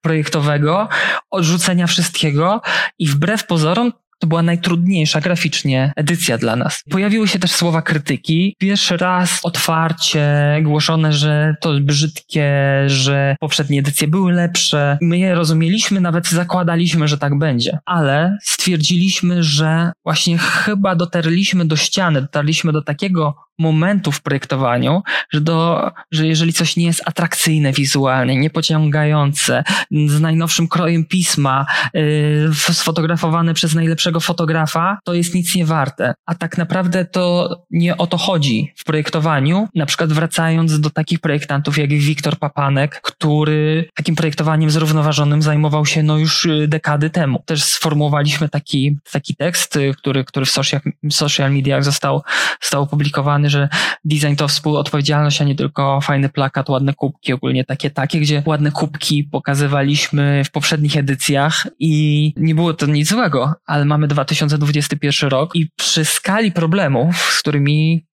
[0.00, 0.88] projektowego,
[1.30, 2.60] odrzucenia wszystkiego
[2.98, 3.92] i wbrew pozorom
[4.22, 6.82] to była najtrudniejsza graficznie edycja dla nas.
[6.90, 8.56] Pojawiły się też słowa krytyki.
[8.58, 10.26] Pierwszy raz otwarcie
[10.62, 12.52] głoszone, że to brzydkie,
[12.86, 14.98] że poprzednie edycje były lepsze.
[15.00, 17.78] My je rozumieliśmy, nawet zakładaliśmy, że tak będzie.
[17.84, 25.02] Ale stwierdziliśmy, że właśnie chyba dotarliśmy do ściany, dotarliśmy do takiego momentu w projektowaniu,
[25.32, 29.64] że, do, że jeżeli coś nie jest atrakcyjne wizualnie, niepociągające,
[30.06, 36.14] z najnowszym krojem pisma, yy, sfotografowane przez najlepszego fotografa, to jest nic nie warte.
[36.26, 39.68] A tak naprawdę to nie o to chodzi w projektowaniu.
[39.74, 46.02] Na przykład wracając do takich projektantów jak Wiktor Papanek, który takim projektowaniem zrównoważonym zajmował się
[46.02, 47.42] no już y, dekady temu.
[47.46, 52.22] Też sformułowaliśmy taki, taki tekst, y, który, który w social, social mediach został,
[52.62, 53.68] został opublikowany, że
[54.04, 58.70] design to współodpowiedzialność, a nie tylko fajny plakat, ładne kubki, ogólnie takie, takie, gdzie ładne
[58.70, 65.56] kubki pokazywaliśmy w poprzednich edycjach i nie było to nic złego, ale mamy 2021 rok
[65.56, 68.06] i przy skali problemów, z którymi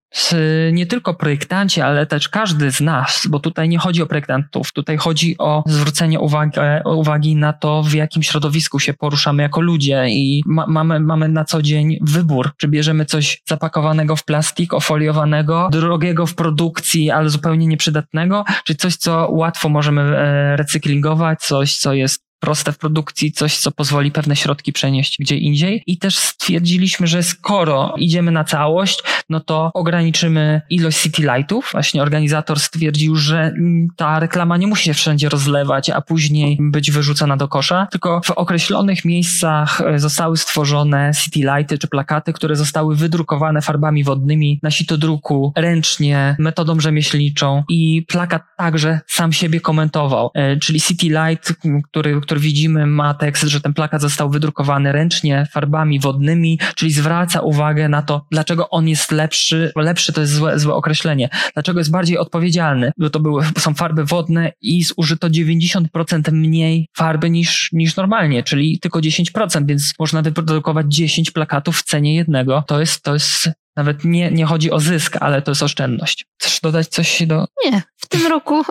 [0.72, 4.96] nie tylko projektanci, ale też każdy z nas, bo tutaj nie chodzi o projektantów, tutaj
[4.96, 10.42] chodzi o zwrócenie uwagi, uwagi na to, w jakim środowisku się poruszamy jako ludzie i
[10.46, 16.26] ma, mamy, mamy na co dzień wybór, czy bierzemy coś zapakowanego w plastik, ofoliowanego, drogiego
[16.26, 22.27] w produkcji, ale zupełnie nieprzydatnego, czy coś, co łatwo możemy e, recyklingować, coś, co jest
[22.40, 25.82] proste w produkcji, coś, co pozwoli pewne środki przenieść gdzie indziej.
[25.86, 31.68] I też stwierdziliśmy, że skoro idziemy na całość, no to ograniczymy ilość city lightów.
[31.72, 33.54] Właśnie organizator stwierdził, że
[33.96, 38.30] ta reklama nie musi się wszędzie rozlewać, a później być wyrzucona do kosza, tylko w
[38.30, 44.70] określonych miejscach e, zostały stworzone city lighty czy plakaty, które zostały wydrukowane farbami wodnymi na
[44.70, 50.30] sitodruku ręcznie, metodą rzemieślniczą i plakat także sam siebie komentował.
[50.34, 51.54] E, Czyli city light,
[51.90, 57.40] który, który widzimy, ma tekst, że ten plakat został wydrukowany ręcznie farbami wodnymi, czyli zwraca
[57.40, 59.72] uwagę na to, dlaczego on jest lepszy.
[59.76, 61.28] Lepszy to jest złe, złe określenie.
[61.54, 62.92] Dlaczego jest bardziej odpowiedzialny?
[62.98, 68.78] Bo to były, są farby wodne i zużyto 90% mniej farby niż, niż normalnie, czyli
[68.80, 72.64] tylko 10%, więc można wyprodukować 10 plakatów w cenie jednego.
[72.66, 76.24] To jest, to jest nawet nie, nie chodzi o zysk, ale to jest oszczędność.
[76.40, 78.62] Chcesz dodać coś do, Nie, w tym roku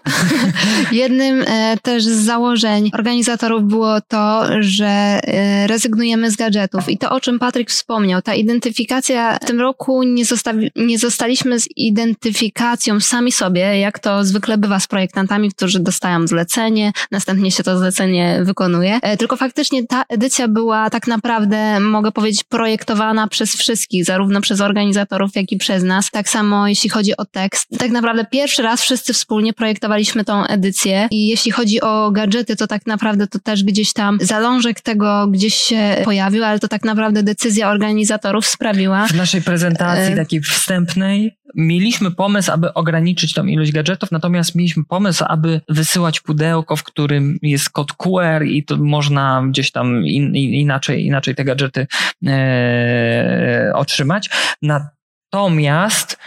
[0.92, 6.90] jednym e, też z założeń organizatorów było to, że e, rezygnujemy z gadżetów.
[6.90, 11.60] I to, o czym Patryk wspomniał, ta identyfikacja w tym roku nie, zostawi, nie zostaliśmy
[11.60, 17.64] z identyfikacją sami sobie, jak to zwykle bywa z projektantami, którzy dostają zlecenie, następnie się
[17.64, 19.00] to zlecenie wykonuje.
[19.02, 24.62] E, Tylko faktycznie ta edycja była tak naprawdę, mogę powiedzieć, projektowana przez wszystkich, zarówno przez
[24.62, 26.10] organizatorów, jak i przez nas.
[26.12, 27.68] Tak samo jeśli chodzi o tekst.
[27.80, 32.68] Tak naprawdę pierwszy raz wszyscy wspólnie projektowaliśmy tą edycję i jeśli chodzi o gadżety, to
[32.68, 37.24] tak naprawdę to też gdzieś tam zalążek tego gdzieś się pojawił, ale to tak naprawdę
[37.24, 39.08] decyzja organizatorów sprawiła.
[39.08, 40.16] W naszej prezentacji E.
[40.16, 46.76] takiej wstępnej mieliśmy pomysł, aby ograniczyć tą ilość gadżetów, natomiast mieliśmy pomysł, aby wysyłać pudełko,
[46.76, 51.44] w którym jest kod QR i to można gdzieś tam in, in, inaczej, inaczej te
[51.44, 51.88] gadżety
[52.28, 54.30] e, otrzymać.
[54.62, 56.18] Natomiast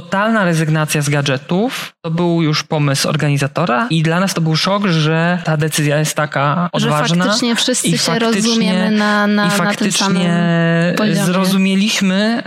[0.00, 4.86] totalna rezygnacja z gadżetów to był już pomysł organizatora i dla nas to był szok,
[4.86, 7.16] że ta decyzja jest taka odważna.
[7.16, 12.42] Że faktycznie wszyscy i się faktycznie- rozumiemy na, na, I na tym faktycznie samym zrozumieliśmy,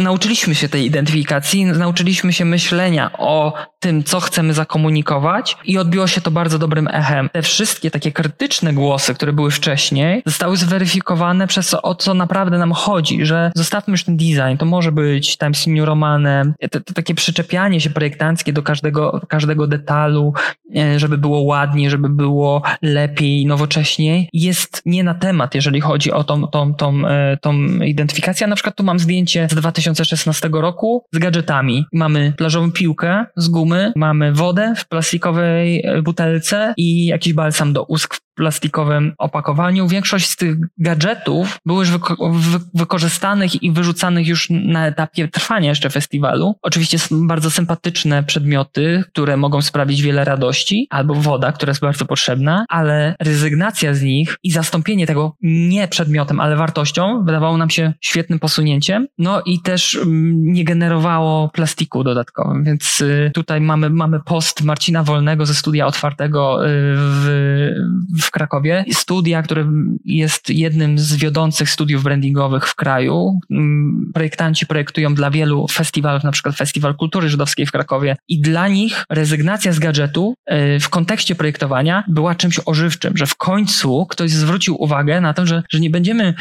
[0.00, 6.20] nauczyliśmy się tej identyfikacji, nauczyliśmy się myślenia o tym, co chcemy zakomunikować i odbiło się
[6.20, 7.28] to bardzo dobrym echem.
[7.32, 12.58] Te wszystkie takie krytyczne głosy, które były wcześniej, zostały zweryfikowane przez to, o co naprawdę
[12.58, 16.54] nam chodzi, że zostawmy już ten design, to może być Times New Romanem,
[16.88, 20.32] to, takie przyczepianie się projektanckie do każdego, każdego detalu,
[20.76, 26.24] e, żeby było ładniej, żeby było lepiej, nowocześniej, jest nie na temat, jeżeli chodzi o
[26.24, 28.46] tą, tą, tą, e, tą identyfikację.
[28.46, 31.84] Na przykład tu mam zdjęcie z 2016 roku z gadżetami.
[31.92, 38.27] Mamy plażową piłkę z gumy, mamy wodę w plastikowej butelce i jakiś balsam do ust
[38.38, 39.88] plastikowym opakowaniu.
[39.88, 45.68] Większość z tych gadżetów były już wyko wy wykorzystanych i wyrzucanych już na etapie trwania
[45.68, 46.54] jeszcze festiwalu.
[46.62, 52.04] Oczywiście są bardzo sympatyczne przedmioty, które mogą sprawić wiele radości, albo woda, która jest bardzo
[52.04, 57.92] potrzebna, ale rezygnacja z nich i zastąpienie tego nie przedmiotem, ale wartością wydawało nam się
[58.00, 59.06] świetnym posunięciem.
[59.18, 65.02] No i też mm, nie generowało plastiku dodatkowym, więc y, tutaj mamy, mamy post Marcina
[65.02, 68.84] Wolnego ze studia otwartego y, w, w Krakowie.
[68.92, 69.70] Studia, które
[70.04, 73.40] jest jednym z wiodących studiów brandingowych w kraju.
[73.50, 78.68] Mm, projektanci projektują dla wielu festiwalów, na przykład Festiwal Kultury Żydowskiej w Krakowie i dla
[78.68, 84.30] nich rezygnacja z gadżetu y, w kontekście projektowania była czymś ożywczym, że w końcu ktoś
[84.30, 86.34] zwrócił uwagę na to, że, że nie będziemy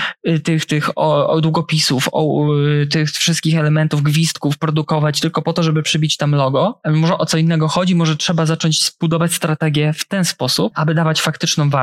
[0.44, 2.48] tych, tych o, o długopisów, o,
[2.92, 6.80] tych wszystkich elementów, gwizdków produkować tylko po to, żeby przybić tam logo.
[6.86, 11.22] Może o co innego chodzi, może trzeba zacząć zbudować strategię w ten sposób, aby dawać
[11.22, 11.77] faktyczną wartość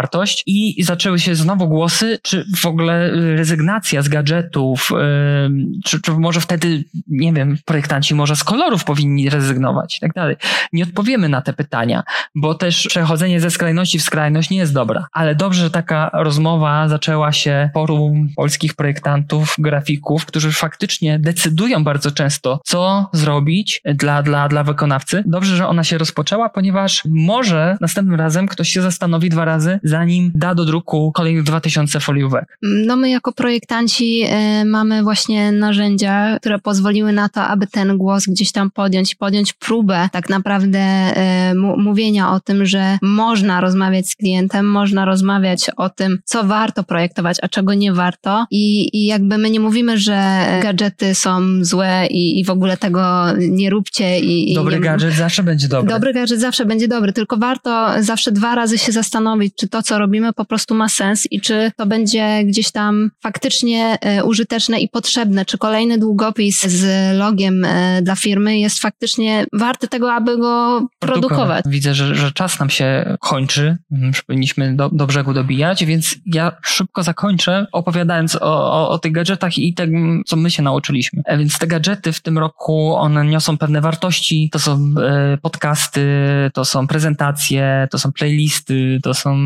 [0.46, 6.12] i zaczęły się znowu głosy, czy w ogóle y, rezygnacja z gadżetów, yy, czy, czy
[6.12, 10.36] może wtedy, nie wiem, projektanci może z kolorów powinni rezygnować i tak dalej.
[10.72, 12.02] Nie odpowiemy na te pytania,
[12.34, 16.88] bo też przechodzenie ze skrajności w skrajność nie jest dobra, ale dobrze, że taka rozmowa
[16.88, 24.48] zaczęła się forum polskich projektantów, grafików, którzy faktycznie decydują bardzo często, co zrobić dla, dla,
[24.48, 25.22] dla wykonawcy.
[25.26, 30.32] Dobrze, że ona się rozpoczęła, ponieważ może następnym razem ktoś się zastanowi dwa razy, zanim
[30.34, 32.58] da do druku kolejnych 2000 foliówek.
[32.62, 34.24] No my jako projektanci
[34.62, 39.52] y, mamy właśnie narzędzia, które pozwoliły na to, aby ten głos gdzieś tam podjąć, podjąć
[39.52, 41.12] próbę tak naprawdę
[41.50, 46.84] y, mówienia o tym, że można rozmawiać z klientem, można rozmawiać o tym, co warto
[46.84, 52.06] projektować, a czego nie warto i, i jakby my nie mówimy, że gadżety są złe
[52.10, 54.20] i, i w ogóle tego nie róbcie.
[54.20, 55.92] I, dobry i nie, gadżet zawsze będzie dobry.
[55.92, 59.98] Dobry gadżet zawsze będzie dobry, tylko warto zawsze dwa razy się zastanowić, czy to, co
[59.98, 64.88] robimy, po prostu ma sens i czy to będzie gdzieś tam faktycznie e, użyteczne i
[64.88, 70.86] potrzebne, czy kolejny długopis z logiem e, dla firmy jest faktycznie warty tego, aby go
[70.98, 71.64] produkować.
[71.68, 76.52] Widzę, że, że czas nam się kończy, mhm, powinniśmy do, do brzegu dobijać, więc ja
[76.62, 81.22] szybko zakończę opowiadając o, o, o tych gadżetach i tym, co my się nauczyliśmy.
[81.26, 84.94] E, więc te gadżety w tym roku, one niosą pewne wartości, to są
[85.42, 86.06] podcasty,
[86.52, 89.38] to są prezentacje, to są playlisty, to są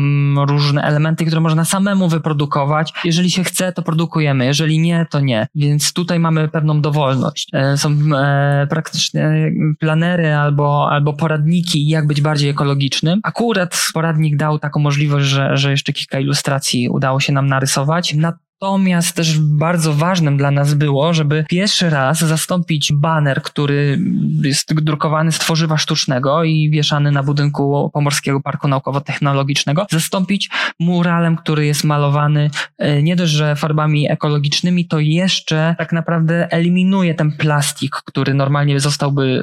[0.47, 2.93] różne elementy, które można samemu wyprodukować.
[3.03, 5.47] Jeżeli się chce, to produkujemy, jeżeli nie, to nie.
[5.55, 7.47] Więc tutaj mamy pewną dowolność.
[7.53, 13.19] E, są e, praktycznie planery albo, albo poradniki, jak być bardziej ekologicznym.
[13.23, 18.13] Akurat poradnik dał taką możliwość, że, że jeszcze kilka ilustracji udało się nam narysować.
[18.13, 23.99] Na Natomiast też bardzo ważnym dla nas było, żeby pierwszy raz zastąpić baner, który
[24.43, 30.49] jest drukowany z tworzywa sztucznego i wieszany na budynku Pomorskiego Parku Naukowo-Technologicznego, zastąpić
[30.79, 37.13] muralem, który jest malowany e, nie dość, że farbami ekologicznymi, to jeszcze tak naprawdę eliminuje
[37.13, 39.41] ten plastik, który normalnie zostałby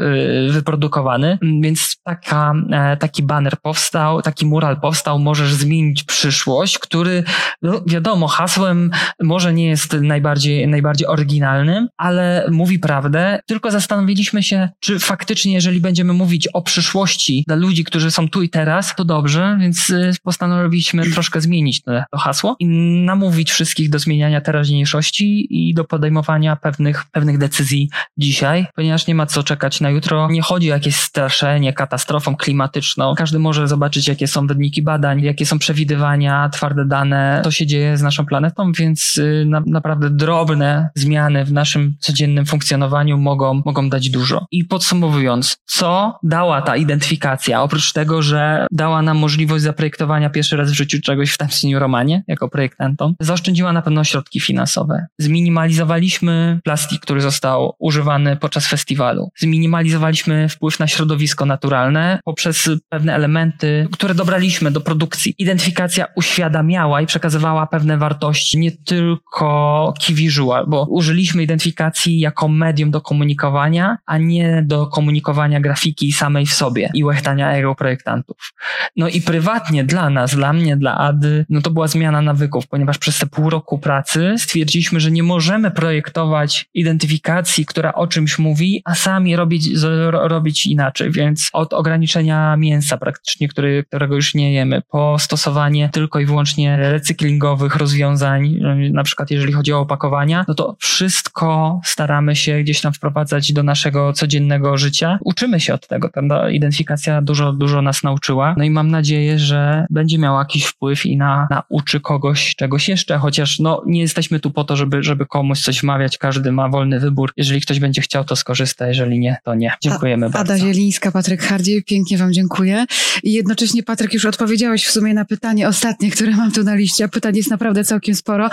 [0.49, 1.39] e, wyprodukowany.
[1.61, 7.25] Więc taka, e, taki baner powstał, taki mural powstał, możesz zmienić przyszłość, który,
[7.63, 8.91] no wiadomo, hasłem
[9.23, 13.41] może nie jest najbardziej, najbardziej oryginalnym, ale mówi prawdę.
[13.47, 18.43] Tylko zastanowiliśmy się, czy faktycznie, jeżeli będziemy mówić o przyszłości dla ludzi, którzy są tu
[18.43, 22.67] i teraz, to dobrze, więc y, postanowiliśmy troszkę zmienić to, to hasło i
[23.05, 29.27] namówić wszystkich do zmieniania teraźniejszości i do podejmowania pewnych, pewnych decyzji dzisiaj, ponieważ nie ma
[29.27, 30.31] co czekać na jutro.
[30.31, 33.15] Nie chodzi o jakieś straszenie katastrofą klimatyczną.
[33.15, 37.97] Każdy może zobaczyć, jakie są wyniki badań, jakie są przewidywania, twarde dane, co się dzieje
[37.97, 43.63] z naszą planetą, więc więc y, na, naprawdę drobne zmiany w naszym codziennym funkcjonowaniu mogą,
[43.65, 44.47] mogą dać dużo.
[44.51, 47.63] I podsumowując, co dała ta identyfikacja?
[47.63, 52.23] Oprócz tego, że dała nam możliwość zaprojektowania pierwszy raz w życiu czegoś w New Romanie
[52.29, 55.07] jako projektantom, zaoszczędziła na pewno środki finansowe.
[55.19, 59.31] Zminimalizowaliśmy plastik, który został używany podczas festiwalu.
[59.39, 65.35] Zminimalizowaliśmy wpływ na środowisko naturalne poprzez pewne elementy, które dobraliśmy do produkcji.
[65.39, 72.91] Identyfikacja uświadamiała i przekazywała pewne wartości, nie tylko key visual, bo użyliśmy identyfikacji jako medium
[72.91, 78.53] do komunikowania, a nie do komunikowania grafiki samej w sobie i łechtania ego projektantów.
[78.97, 82.99] No i prywatnie dla nas, dla mnie, dla Ady, no to była zmiana nawyków, ponieważ
[82.99, 88.83] przez te pół roku pracy stwierdziliśmy, że nie możemy projektować identyfikacji, która o czymś mówi,
[88.85, 89.69] a sami robić,
[90.13, 96.21] robić inaczej, więc od ograniczenia mięsa praktycznie, który, którego już nie jemy, po stosowanie tylko
[96.21, 98.61] i wyłącznie recyklingowych rozwiązań
[98.93, 103.63] na przykład jeżeli chodzi o opakowania, no to wszystko staramy się gdzieś tam wprowadzać do
[103.63, 105.19] naszego codziennego życia.
[105.25, 106.09] Uczymy się od tego.
[106.09, 108.55] Ta identyfikacja dużo, dużo nas nauczyła.
[108.59, 113.19] No i mam nadzieję, że będzie miała jakiś wpływ i na, nauczy kogoś czegoś jeszcze,
[113.19, 116.19] chociaż no nie jesteśmy tu po to, żeby, żeby komuś coś wmawiać.
[116.19, 117.33] Każdy ma wolny wybór.
[117.37, 118.89] Jeżeli ktoś będzie chciał, to skorzysta.
[118.89, 119.73] Jeżeli nie, to nie.
[119.83, 120.53] Dziękujemy A, bardzo.
[120.53, 122.87] Ada Zielińska, Patryk Hardziej, pięknie Wam dziękuję.
[123.23, 127.05] I jednocześnie, Patryk, już odpowiedziałeś w sumie na pytanie ostatnie, które mam tu na liście,
[127.05, 128.49] a pytań jest naprawdę całkiem sporo.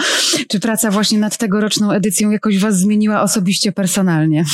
[0.48, 4.46] Czy praca właśnie nad tegoroczną edycją jakoś Was zmieniła osobiście, personalnie?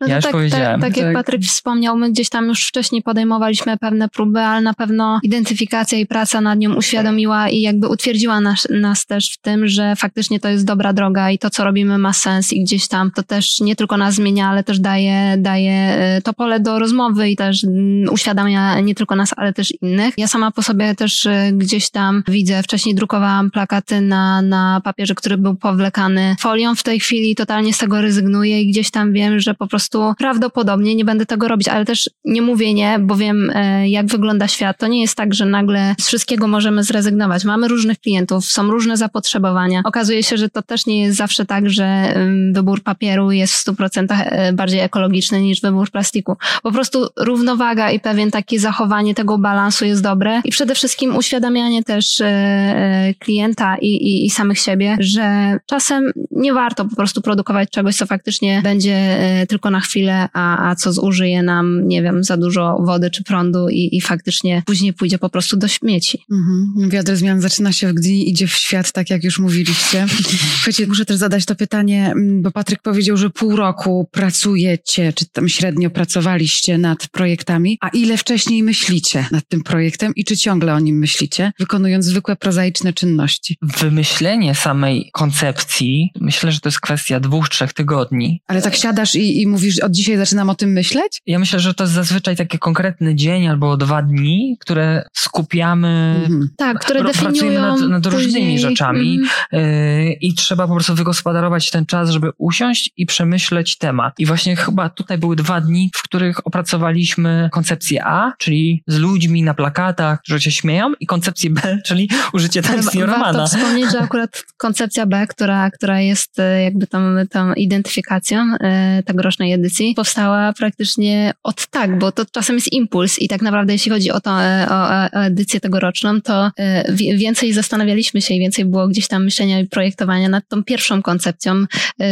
[0.00, 0.80] No Ja już tak, powiedziałem.
[0.80, 1.14] Tak, tak jak Tak.
[1.14, 6.06] Patryk wspomniał, my gdzieś tam już wcześniej podejmowaliśmy pewne próby, ale na pewno identyfikacja i
[6.06, 10.48] praca nad nią uświadomiła i jakby utwierdziła nas, nas też w tym, że faktycznie to
[10.48, 13.76] jest dobra droga i to, co robimy ma sens i gdzieś tam to też nie
[13.76, 17.66] tylko nas zmienia, ale też daje, daje e, to pole do rozmowy i też
[18.10, 20.14] uświadamia nie tylko nas, ale też innych.
[20.18, 25.14] Ja sama po sobie też e, gdzieś tam widzę, wcześniej drukowałam plakaty na, na papierze,
[25.14, 26.74] który był powlekany folią.
[26.74, 30.94] W tej chwili totalnie z tego rezygnuję i gdzieś tam wiem, że po prostu prawdopodobnie
[30.94, 34.78] nie będę tego robić, ale też nie mówię nie, bo wiem, e, jak wygląda świat.
[34.78, 37.44] To nie jest tak, że nagle z wszystkiego możemy zrezygnować.
[37.44, 39.82] Mamy różnych klientów, są różne zapotrzebowania.
[39.84, 42.14] Okazuje się, że to też nie jest zawsze tak, że
[42.52, 46.36] wybór papieru jest w 100% e, bardziej ekologiczny niż wybór plastiku.
[46.62, 51.84] Po prostu równowaga i pewien takie zachowanie tego balansu jest dobre i przede wszystkim uświadamianie
[51.84, 57.70] też e, klienta i, i, i samych siebie, że czasem nie warto po prostu produkować
[57.70, 62.24] czegoś, co faktycznie będzie e, tylko na chwilę, a, a co zużyje nam, nie wiem,
[62.24, 66.18] za dużo wody czy prądu i, i faktycznie później pójdzie po prostu do śmieci.
[66.30, 66.90] Mhm.
[66.90, 70.06] Wiatr zmian zaczyna się w Gdyni, idzie w świat, tak jak już mówiliście.
[70.54, 75.48] Słuchajcie, muszę też zadać to pytanie, bo Patryk powiedział, że pół roku pracujecie, czy tam
[75.48, 80.80] średnio pracowaliście nad projektami, a ile wcześniej myślicie nad tym projektem i czy ciągle o
[80.80, 83.56] nim myślicie, wykonując zwykłe prozaiczne czynności?
[83.62, 88.42] Wymyślenie samej koncepcji, myślę, że to jest kwestia dwóch, trzech tygodni.
[88.48, 91.20] Ale tak siadasz i, i mówisz, od dzisiaj zaczynam o tym myśleć?
[91.26, 95.90] Ja myślę, że to jest zazwyczaj taki konkretny dzień albo dwa dni, które skupiamy
[96.20, 96.48] Mhm.
[96.56, 99.18] Tak, które pracujemy definiują nad- nad różnymi później- rzeczami.
[99.52, 99.64] Mhm.
[100.06, 104.14] Yy, i trzeba po prostu wygospodarować ten czas, żeby usiąść i przemyśleć temat.
[104.18, 109.42] I właśnie chyba tutaj były dwa dni, w których opracowaliśmy koncepcję A, czyli z ludźmi
[109.42, 112.70] na plakatach, którzy się śmieją, i koncepcję B, czyli użycie wa-
[113.06, 113.32] Romana.
[113.32, 116.98] Warto wspomnieć, że akurat koncepcja B, która, która jest e, jakby tą,
[117.30, 123.28] tą identyfikacją e, tegorocznej edycji, powstała praktycznie od tak, bo to czasem jest impuls i
[123.28, 124.88] tak naprawdę jeśli chodzi o, to, e, o,
[125.18, 126.50] o edycję tegoroczną, to
[126.88, 131.02] wi- więcej zastanawialiśmy się i więcej było gdzieś tam myślenia i projektowania nad tą pierwszą
[131.02, 131.64] koncepcją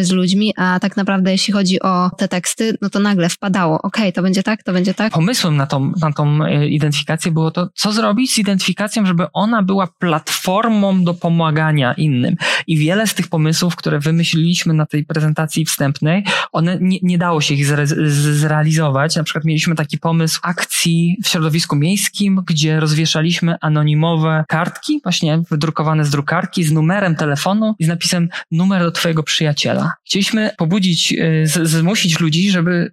[0.03, 4.12] z ludźmi, a tak naprawdę jeśli chodzi o te teksty, no to nagle wpadało, okej,
[4.12, 5.12] to będzie tak, to będzie tak.
[5.12, 9.88] Pomysłem na tą, na tą identyfikację było to, co zrobić z identyfikacją, żeby ona była
[9.99, 12.38] platformą do pomagania innym.
[12.66, 17.41] I wiele z tych pomysłów, które wymyśliliśmy na tej prezentacji wstępnej, one nie, nie dało
[17.41, 17.86] się ich zre,
[18.32, 19.16] zrealizować.
[19.16, 26.05] Na przykład mieliśmy taki pomysł akcji w środowisku miejskim, gdzie rozwieszaliśmy anonimowe kartki, właśnie wydrukowane
[26.05, 29.93] z drukarki, z numerem telefonu i z napisem numer do twojego przyjaciela.
[30.05, 32.93] Chcieliśmy pobudzić, e, z, zmusić ludzi, żeby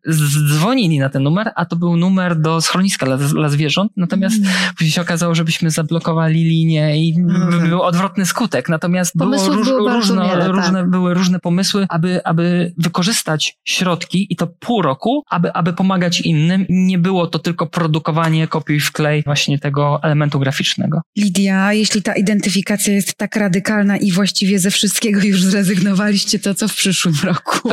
[0.50, 4.36] dzwonili na ten numer, a to był numer do schroniska dla, dla zwierząt, natomiast
[4.78, 7.70] później się okazało, żebyśmy zablokowali linię i Mhm.
[7.70, 8.70] był odwrotny skutek.
[8.70, 10.56] Natomiast było Pomysłów róż, było różno, wiele, tak.
[10.56, 16.22] różne, były różne pomysły, aby, aby wykorzystać środki i to pół roku, aby, aby pomagać
[16.22, 16.66] innym.
[16.70, 21.02] Nie było to tylko produkowanie kopiuj wklej właśnie tego elementu graficznego.
[21.18, 26.68] Lidia, jeśli ta identyfikacja jest tak radykalna i właściwie ze wszystkiego już zrezygnowaliście, to co
[26.68, 27.70] w przyszłym roku?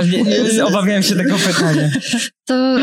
[0.64, 1.90] obawiałem się tego pytania.
[2.44, 2.82] To e,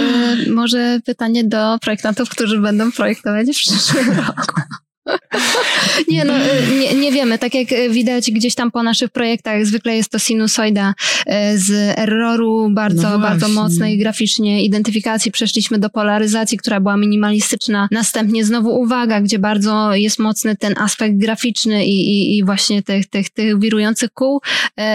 [0.50, 4.62] może pytanie do projektantów, którzy będą projektować w przyszłym roku.
[6.08, 7.38] Nie, no, e, nie, nie wiemy.
[7.38, 10.94] Tak jak e, widać gdzieś tam po naszych projektach, zwykle jest to sinusoida
[11.26, 15.32] e, z erroru bardzo, No bardzo mocnej graficznie identyfikacji.
[15.32, 17.88] Przeszliśmy do polaryzacji, która była minimalistyczna.
[17.92, 23.06] Następnie znowu uwaga, gdzie bardzo jest mocny ten aspekt graficzny i, i, i właśnie tych,
[23.10, 24.42] tych, tych wirujących kół,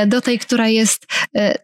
[0.06, 1.06] do tej, która jest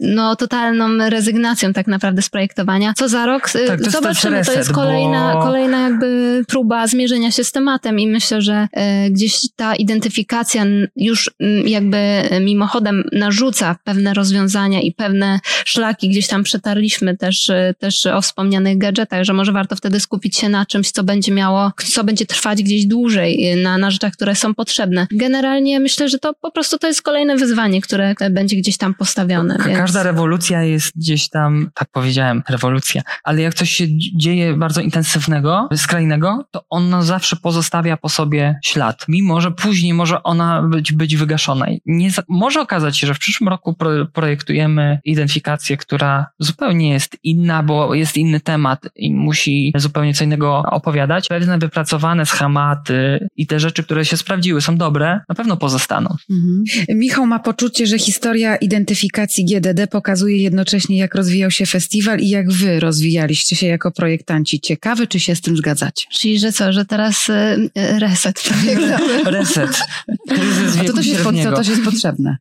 [0.01, 2.93] no, totalną rezygnacją tak naprawdę z projektowania.
[2.97, 4.45] Co za rok Tak, to zobaczymy.
[4.45, 9.11] To jest kolejna, bo- kolejna jakby próba zmierzenia się z tematem i myślę, że e,
[9.31, 10.64] gdzieś ta identyfikacja
[10.97, 17.51] już mm, jakby e, mimochodem narzuca pewne rozwiązania i pewne szlaki gdzieś tam przetarliśmy też,
[17.51, 21.33] e, też o wspomnianych gadżetach, że może warto wtedy skupić się na czymś, co będzie
[21.33, 25.07] miało, co będzie trwać gdzieś dłużej, e, na, na rzeczach, które są potrzebne.
[25.11, 28.95] Generalnie myślę, że to po prostu to jest kolejne wyzwanie, które e, będzie gdzieś tam
[28.95, 29.57] postawione.
[29.59, 33.85] Ka- więc- Każda rewolucja jest gdzieś tam, tak powiedziałem, rewolucja, ale jak coś się
[34.16, 40.22] dzieje bardzo intensywnego, skrajnego, to ono zawsze pozostawia po sobie ślad, mimo że później może
[40.22, 41.66] ona być, być wygaszona.
[41.86, 47.62] Nie, może okazać się, że w przyszłym roku pro, projektujemy identyfikację, która zupełnie jest inna,
[47.62, 51.28] bo jest inny temat i musi zupełnie co innego opowiadać.
[51.28, 56.16] Pewne wypracowane schematy i te rzeczy, które się sprawdziły, są dobre, na pewno pozostaną.
[56.30, 56.64] Mhm.
[56.98, 62.52] Michał ma poczucie, że historia identyfikacji GDD pokazuje jednocześnie, jak rozwijał się festiwal i jak
[62.52, 64.61] wy rozwijaliście się jako projektanci.
[64.61, 66.06] Ciekawe, czy się z tym zgadzacie?
[66.12, 68.94] Czyli, że co, że teraz y, reset projektowy?
[69.24, 69.80] reset.
[70.28, 72.36] Kryzys wieku to też, jest, to też jest potrzebne.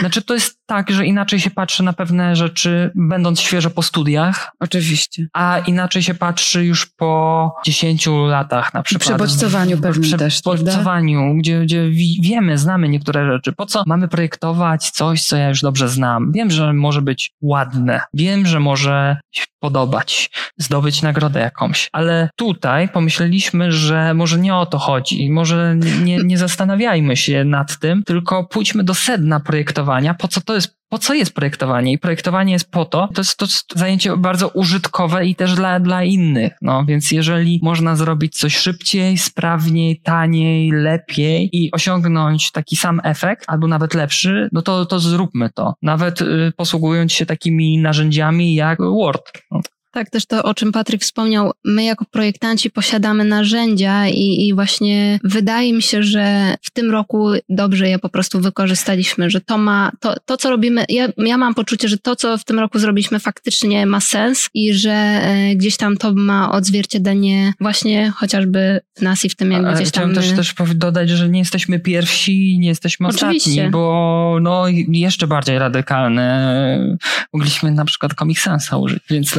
[0.00, 4.52] Znaczy, to jest tak, że inaczej się patrzy na pewne rzeczy, będąc świeżo po studiach.
[4.60, 5.26] Oczywiście.
[5.32, 9.02] A inaczej się patrzy już po 10 latach na przykład.
[9.02, 10.40] I przebodźcowaniu pewnym w też.
[10.40, 11.90] Przebodźcowaniu, gdzie, gdzie
[12.20, 13.52] wiemy, znamy niektóre rzeczy.
[13.52, 16.32] Po co mamy projektować coś, co ja już dobrze znam?
[16.32, 18.00] Wiem, że może być ładne.
[18.14, 21.88] Wiem, że może się podobać, zdobyć nagrodę jakąś.
[21.92, 25.30] Ale tutaj pomyśleliśmy, że może nie o to chodzi.
[25.30, 30.14] Może nie, nie zastanawiajmy się nad tym, tylko pójdźmy do sedna projektowania.
[30.14, 31.92] Po co to jest po co jest projektowanie?
[31.92, 36.04] I projektowanie jest po to, to jest to zajęcie bardzo użytkowe i też dla, dla
[36.04, 36.52] innych.
[36.62, 43.44] No, więc jeżeli można zrobić coś szybciej, sprawniej, taniej, lepiej i osiągnąć taki sam efekt,
[43.48, 45.74] albo nawet lepszy, no to, to zróbmy to.
[45.82, 49.32] Nawet y, posługując się takimi narzędziami jak Word.
[49.50, 49.60] No.
[49.96, 55.18] Tak, też to, o czym Patryk wspomniał, my jako projektanci posiadamy narzędzia i, i właśnie
[55.24, 59.92] wydaje mi się, że w tym roku dobrze je po prostu wykorzystaliśmy, że to ma,
[60.00, 63.20] to, to co robimy, ja, ja mam poczucie, że to, co w tym roku zrobiliśmy
[63.20, 69.24] faktycznie ma sens i że e, gdzieś tam to ma odzwierciedlenie właśnie chociażby w nas
[69.24, 70.12] i w tym, jak gdzieś tam...
[70.12, 73.50] Chciałem też, też dodać, że nie jesteśmy pierwsi, nie jesteśmy Oczywiście.
[73.50, 76.96] ostatni, bo no jeszcze bardziej radykalne
[77.32, 79.34] mogliśmy na przykład Comic Sansa użyć, więc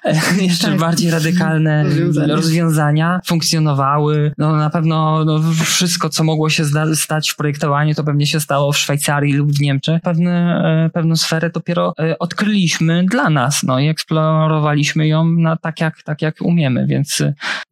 [0.40, 0.78] jeszcze tak.
[0.78, 2.34] bardziej radykalne rozwiązania.
[2.36, 3.20] rozwiązania.
[3.26, 4.32] funkcjonowały.
[4.38, 6.64] No na pewno no, wszystko, co mogło się
[6.94, 10.02] stać w projektowaniu, to pewnie się stało w Szwajcarii lub w Niemczech.
[10.02, 15.80] Pewne, e, pewną sferę dopiero e, odkryliśmy dla nas, no i eksplorowaliśmy ją na, tak,
[15.80, 17.22] jak, tak jak umiemy, więc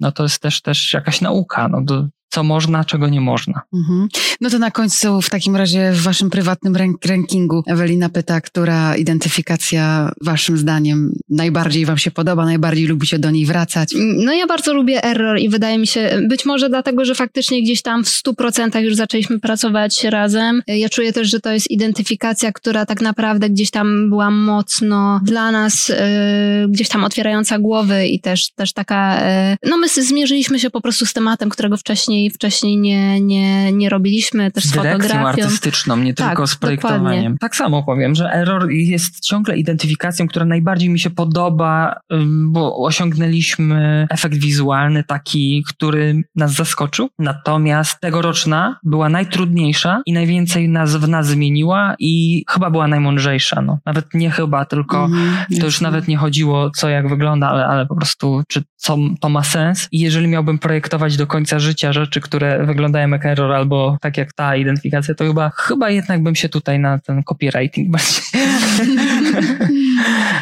[0.00, 1.68] no to jest też, też jakaś nauka.
[1.68, 3.62] No, do, co można, czego nie można.
[3.74, 4.08] Mhm.
[4.40, 10.12] No to na końcu w takim razie w waszym prywatnym rankingu Ewelina pyta, która identyfikacja
[10.24, 13.88] waszym zdaniem najbardziej wam się podoba, najbardziej lubicie do niej wracać?
[14.16, 17.82] No ja bardzo lubię error i wydaje mi się, być może dlatego, że faktycznie gdzieś
[17.82, 20.62] tam w stu procentach już zaczęliśmy pracować razem.
[20.66, 25.50] Ja czuję też, że to jest identyfikacja, która tak naprawdę gdzieś tam była mocno dla
[25.50, 30.70] nas yy, gdzieś tam otwierająca głowy i też, też taka, yy, no my zmierzyliśmy się
[30.70, 34.74] po prostu z tematem, którego wcześniej wcześniej, wcześniej nie, nie, nie robiliśmy, też z, z
[34.74, 35.26] fotografią.
[35.26, 37.02] artystyczną, nie tak, tylko z projektowaniem.
[37.04, 37.36] Dokładnie.
[37.40, 42.00] Tak samo powiem, że Error jest ciągle identyfikacją, która najbardziej mi się podoba,
[42.46, 47.08] bo osiągnęliśmy efekt wizualny taki, który nas zaskoczył.
[47.18, 53.62] Natomiast tegoroczna była najtrudniejsza i najwięcej nas w nas zmieniła i chyba była najmądrzejsza.
[53.62, 53.78] No.
[53.86, 57.86] Nawet nie chyba, tylko mm, to już nawet nie chodziło co jak wygląda, ale, ale
[57.86, 59.88] po prostu czy co to ma sens.
[59.92, 64.32] I jeżeli miałbym projektować do końca życia rzeczy, które wyglądają jak error albo tak jak
[64.32, 68.22] ta identyfikacja, to chyba, chyba jednak bym się tutaj na ten copywriting bardziej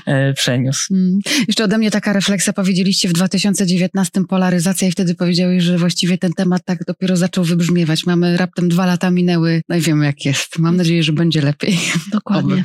[0.06, 0.94] e, przeniósł.
[0.94, 1.18] Mm.
[1.48, 2.52] Jeszcze ode mnie taka refleksja.
[2.52, 8.06] Powiedzieliście w 2019 polaryzacja i wtedy powiedziałeś, że właściwie ten temat tak dopiero zaczął wybrzmiewać.
[8.06, 10.58] Mamy raptem dwa lata minęły, no i wiemy jak jest.
[10.58, 11.78] Mam nadzieję, że będzie lepiej.
[12.12, 12.64] Dokładnie.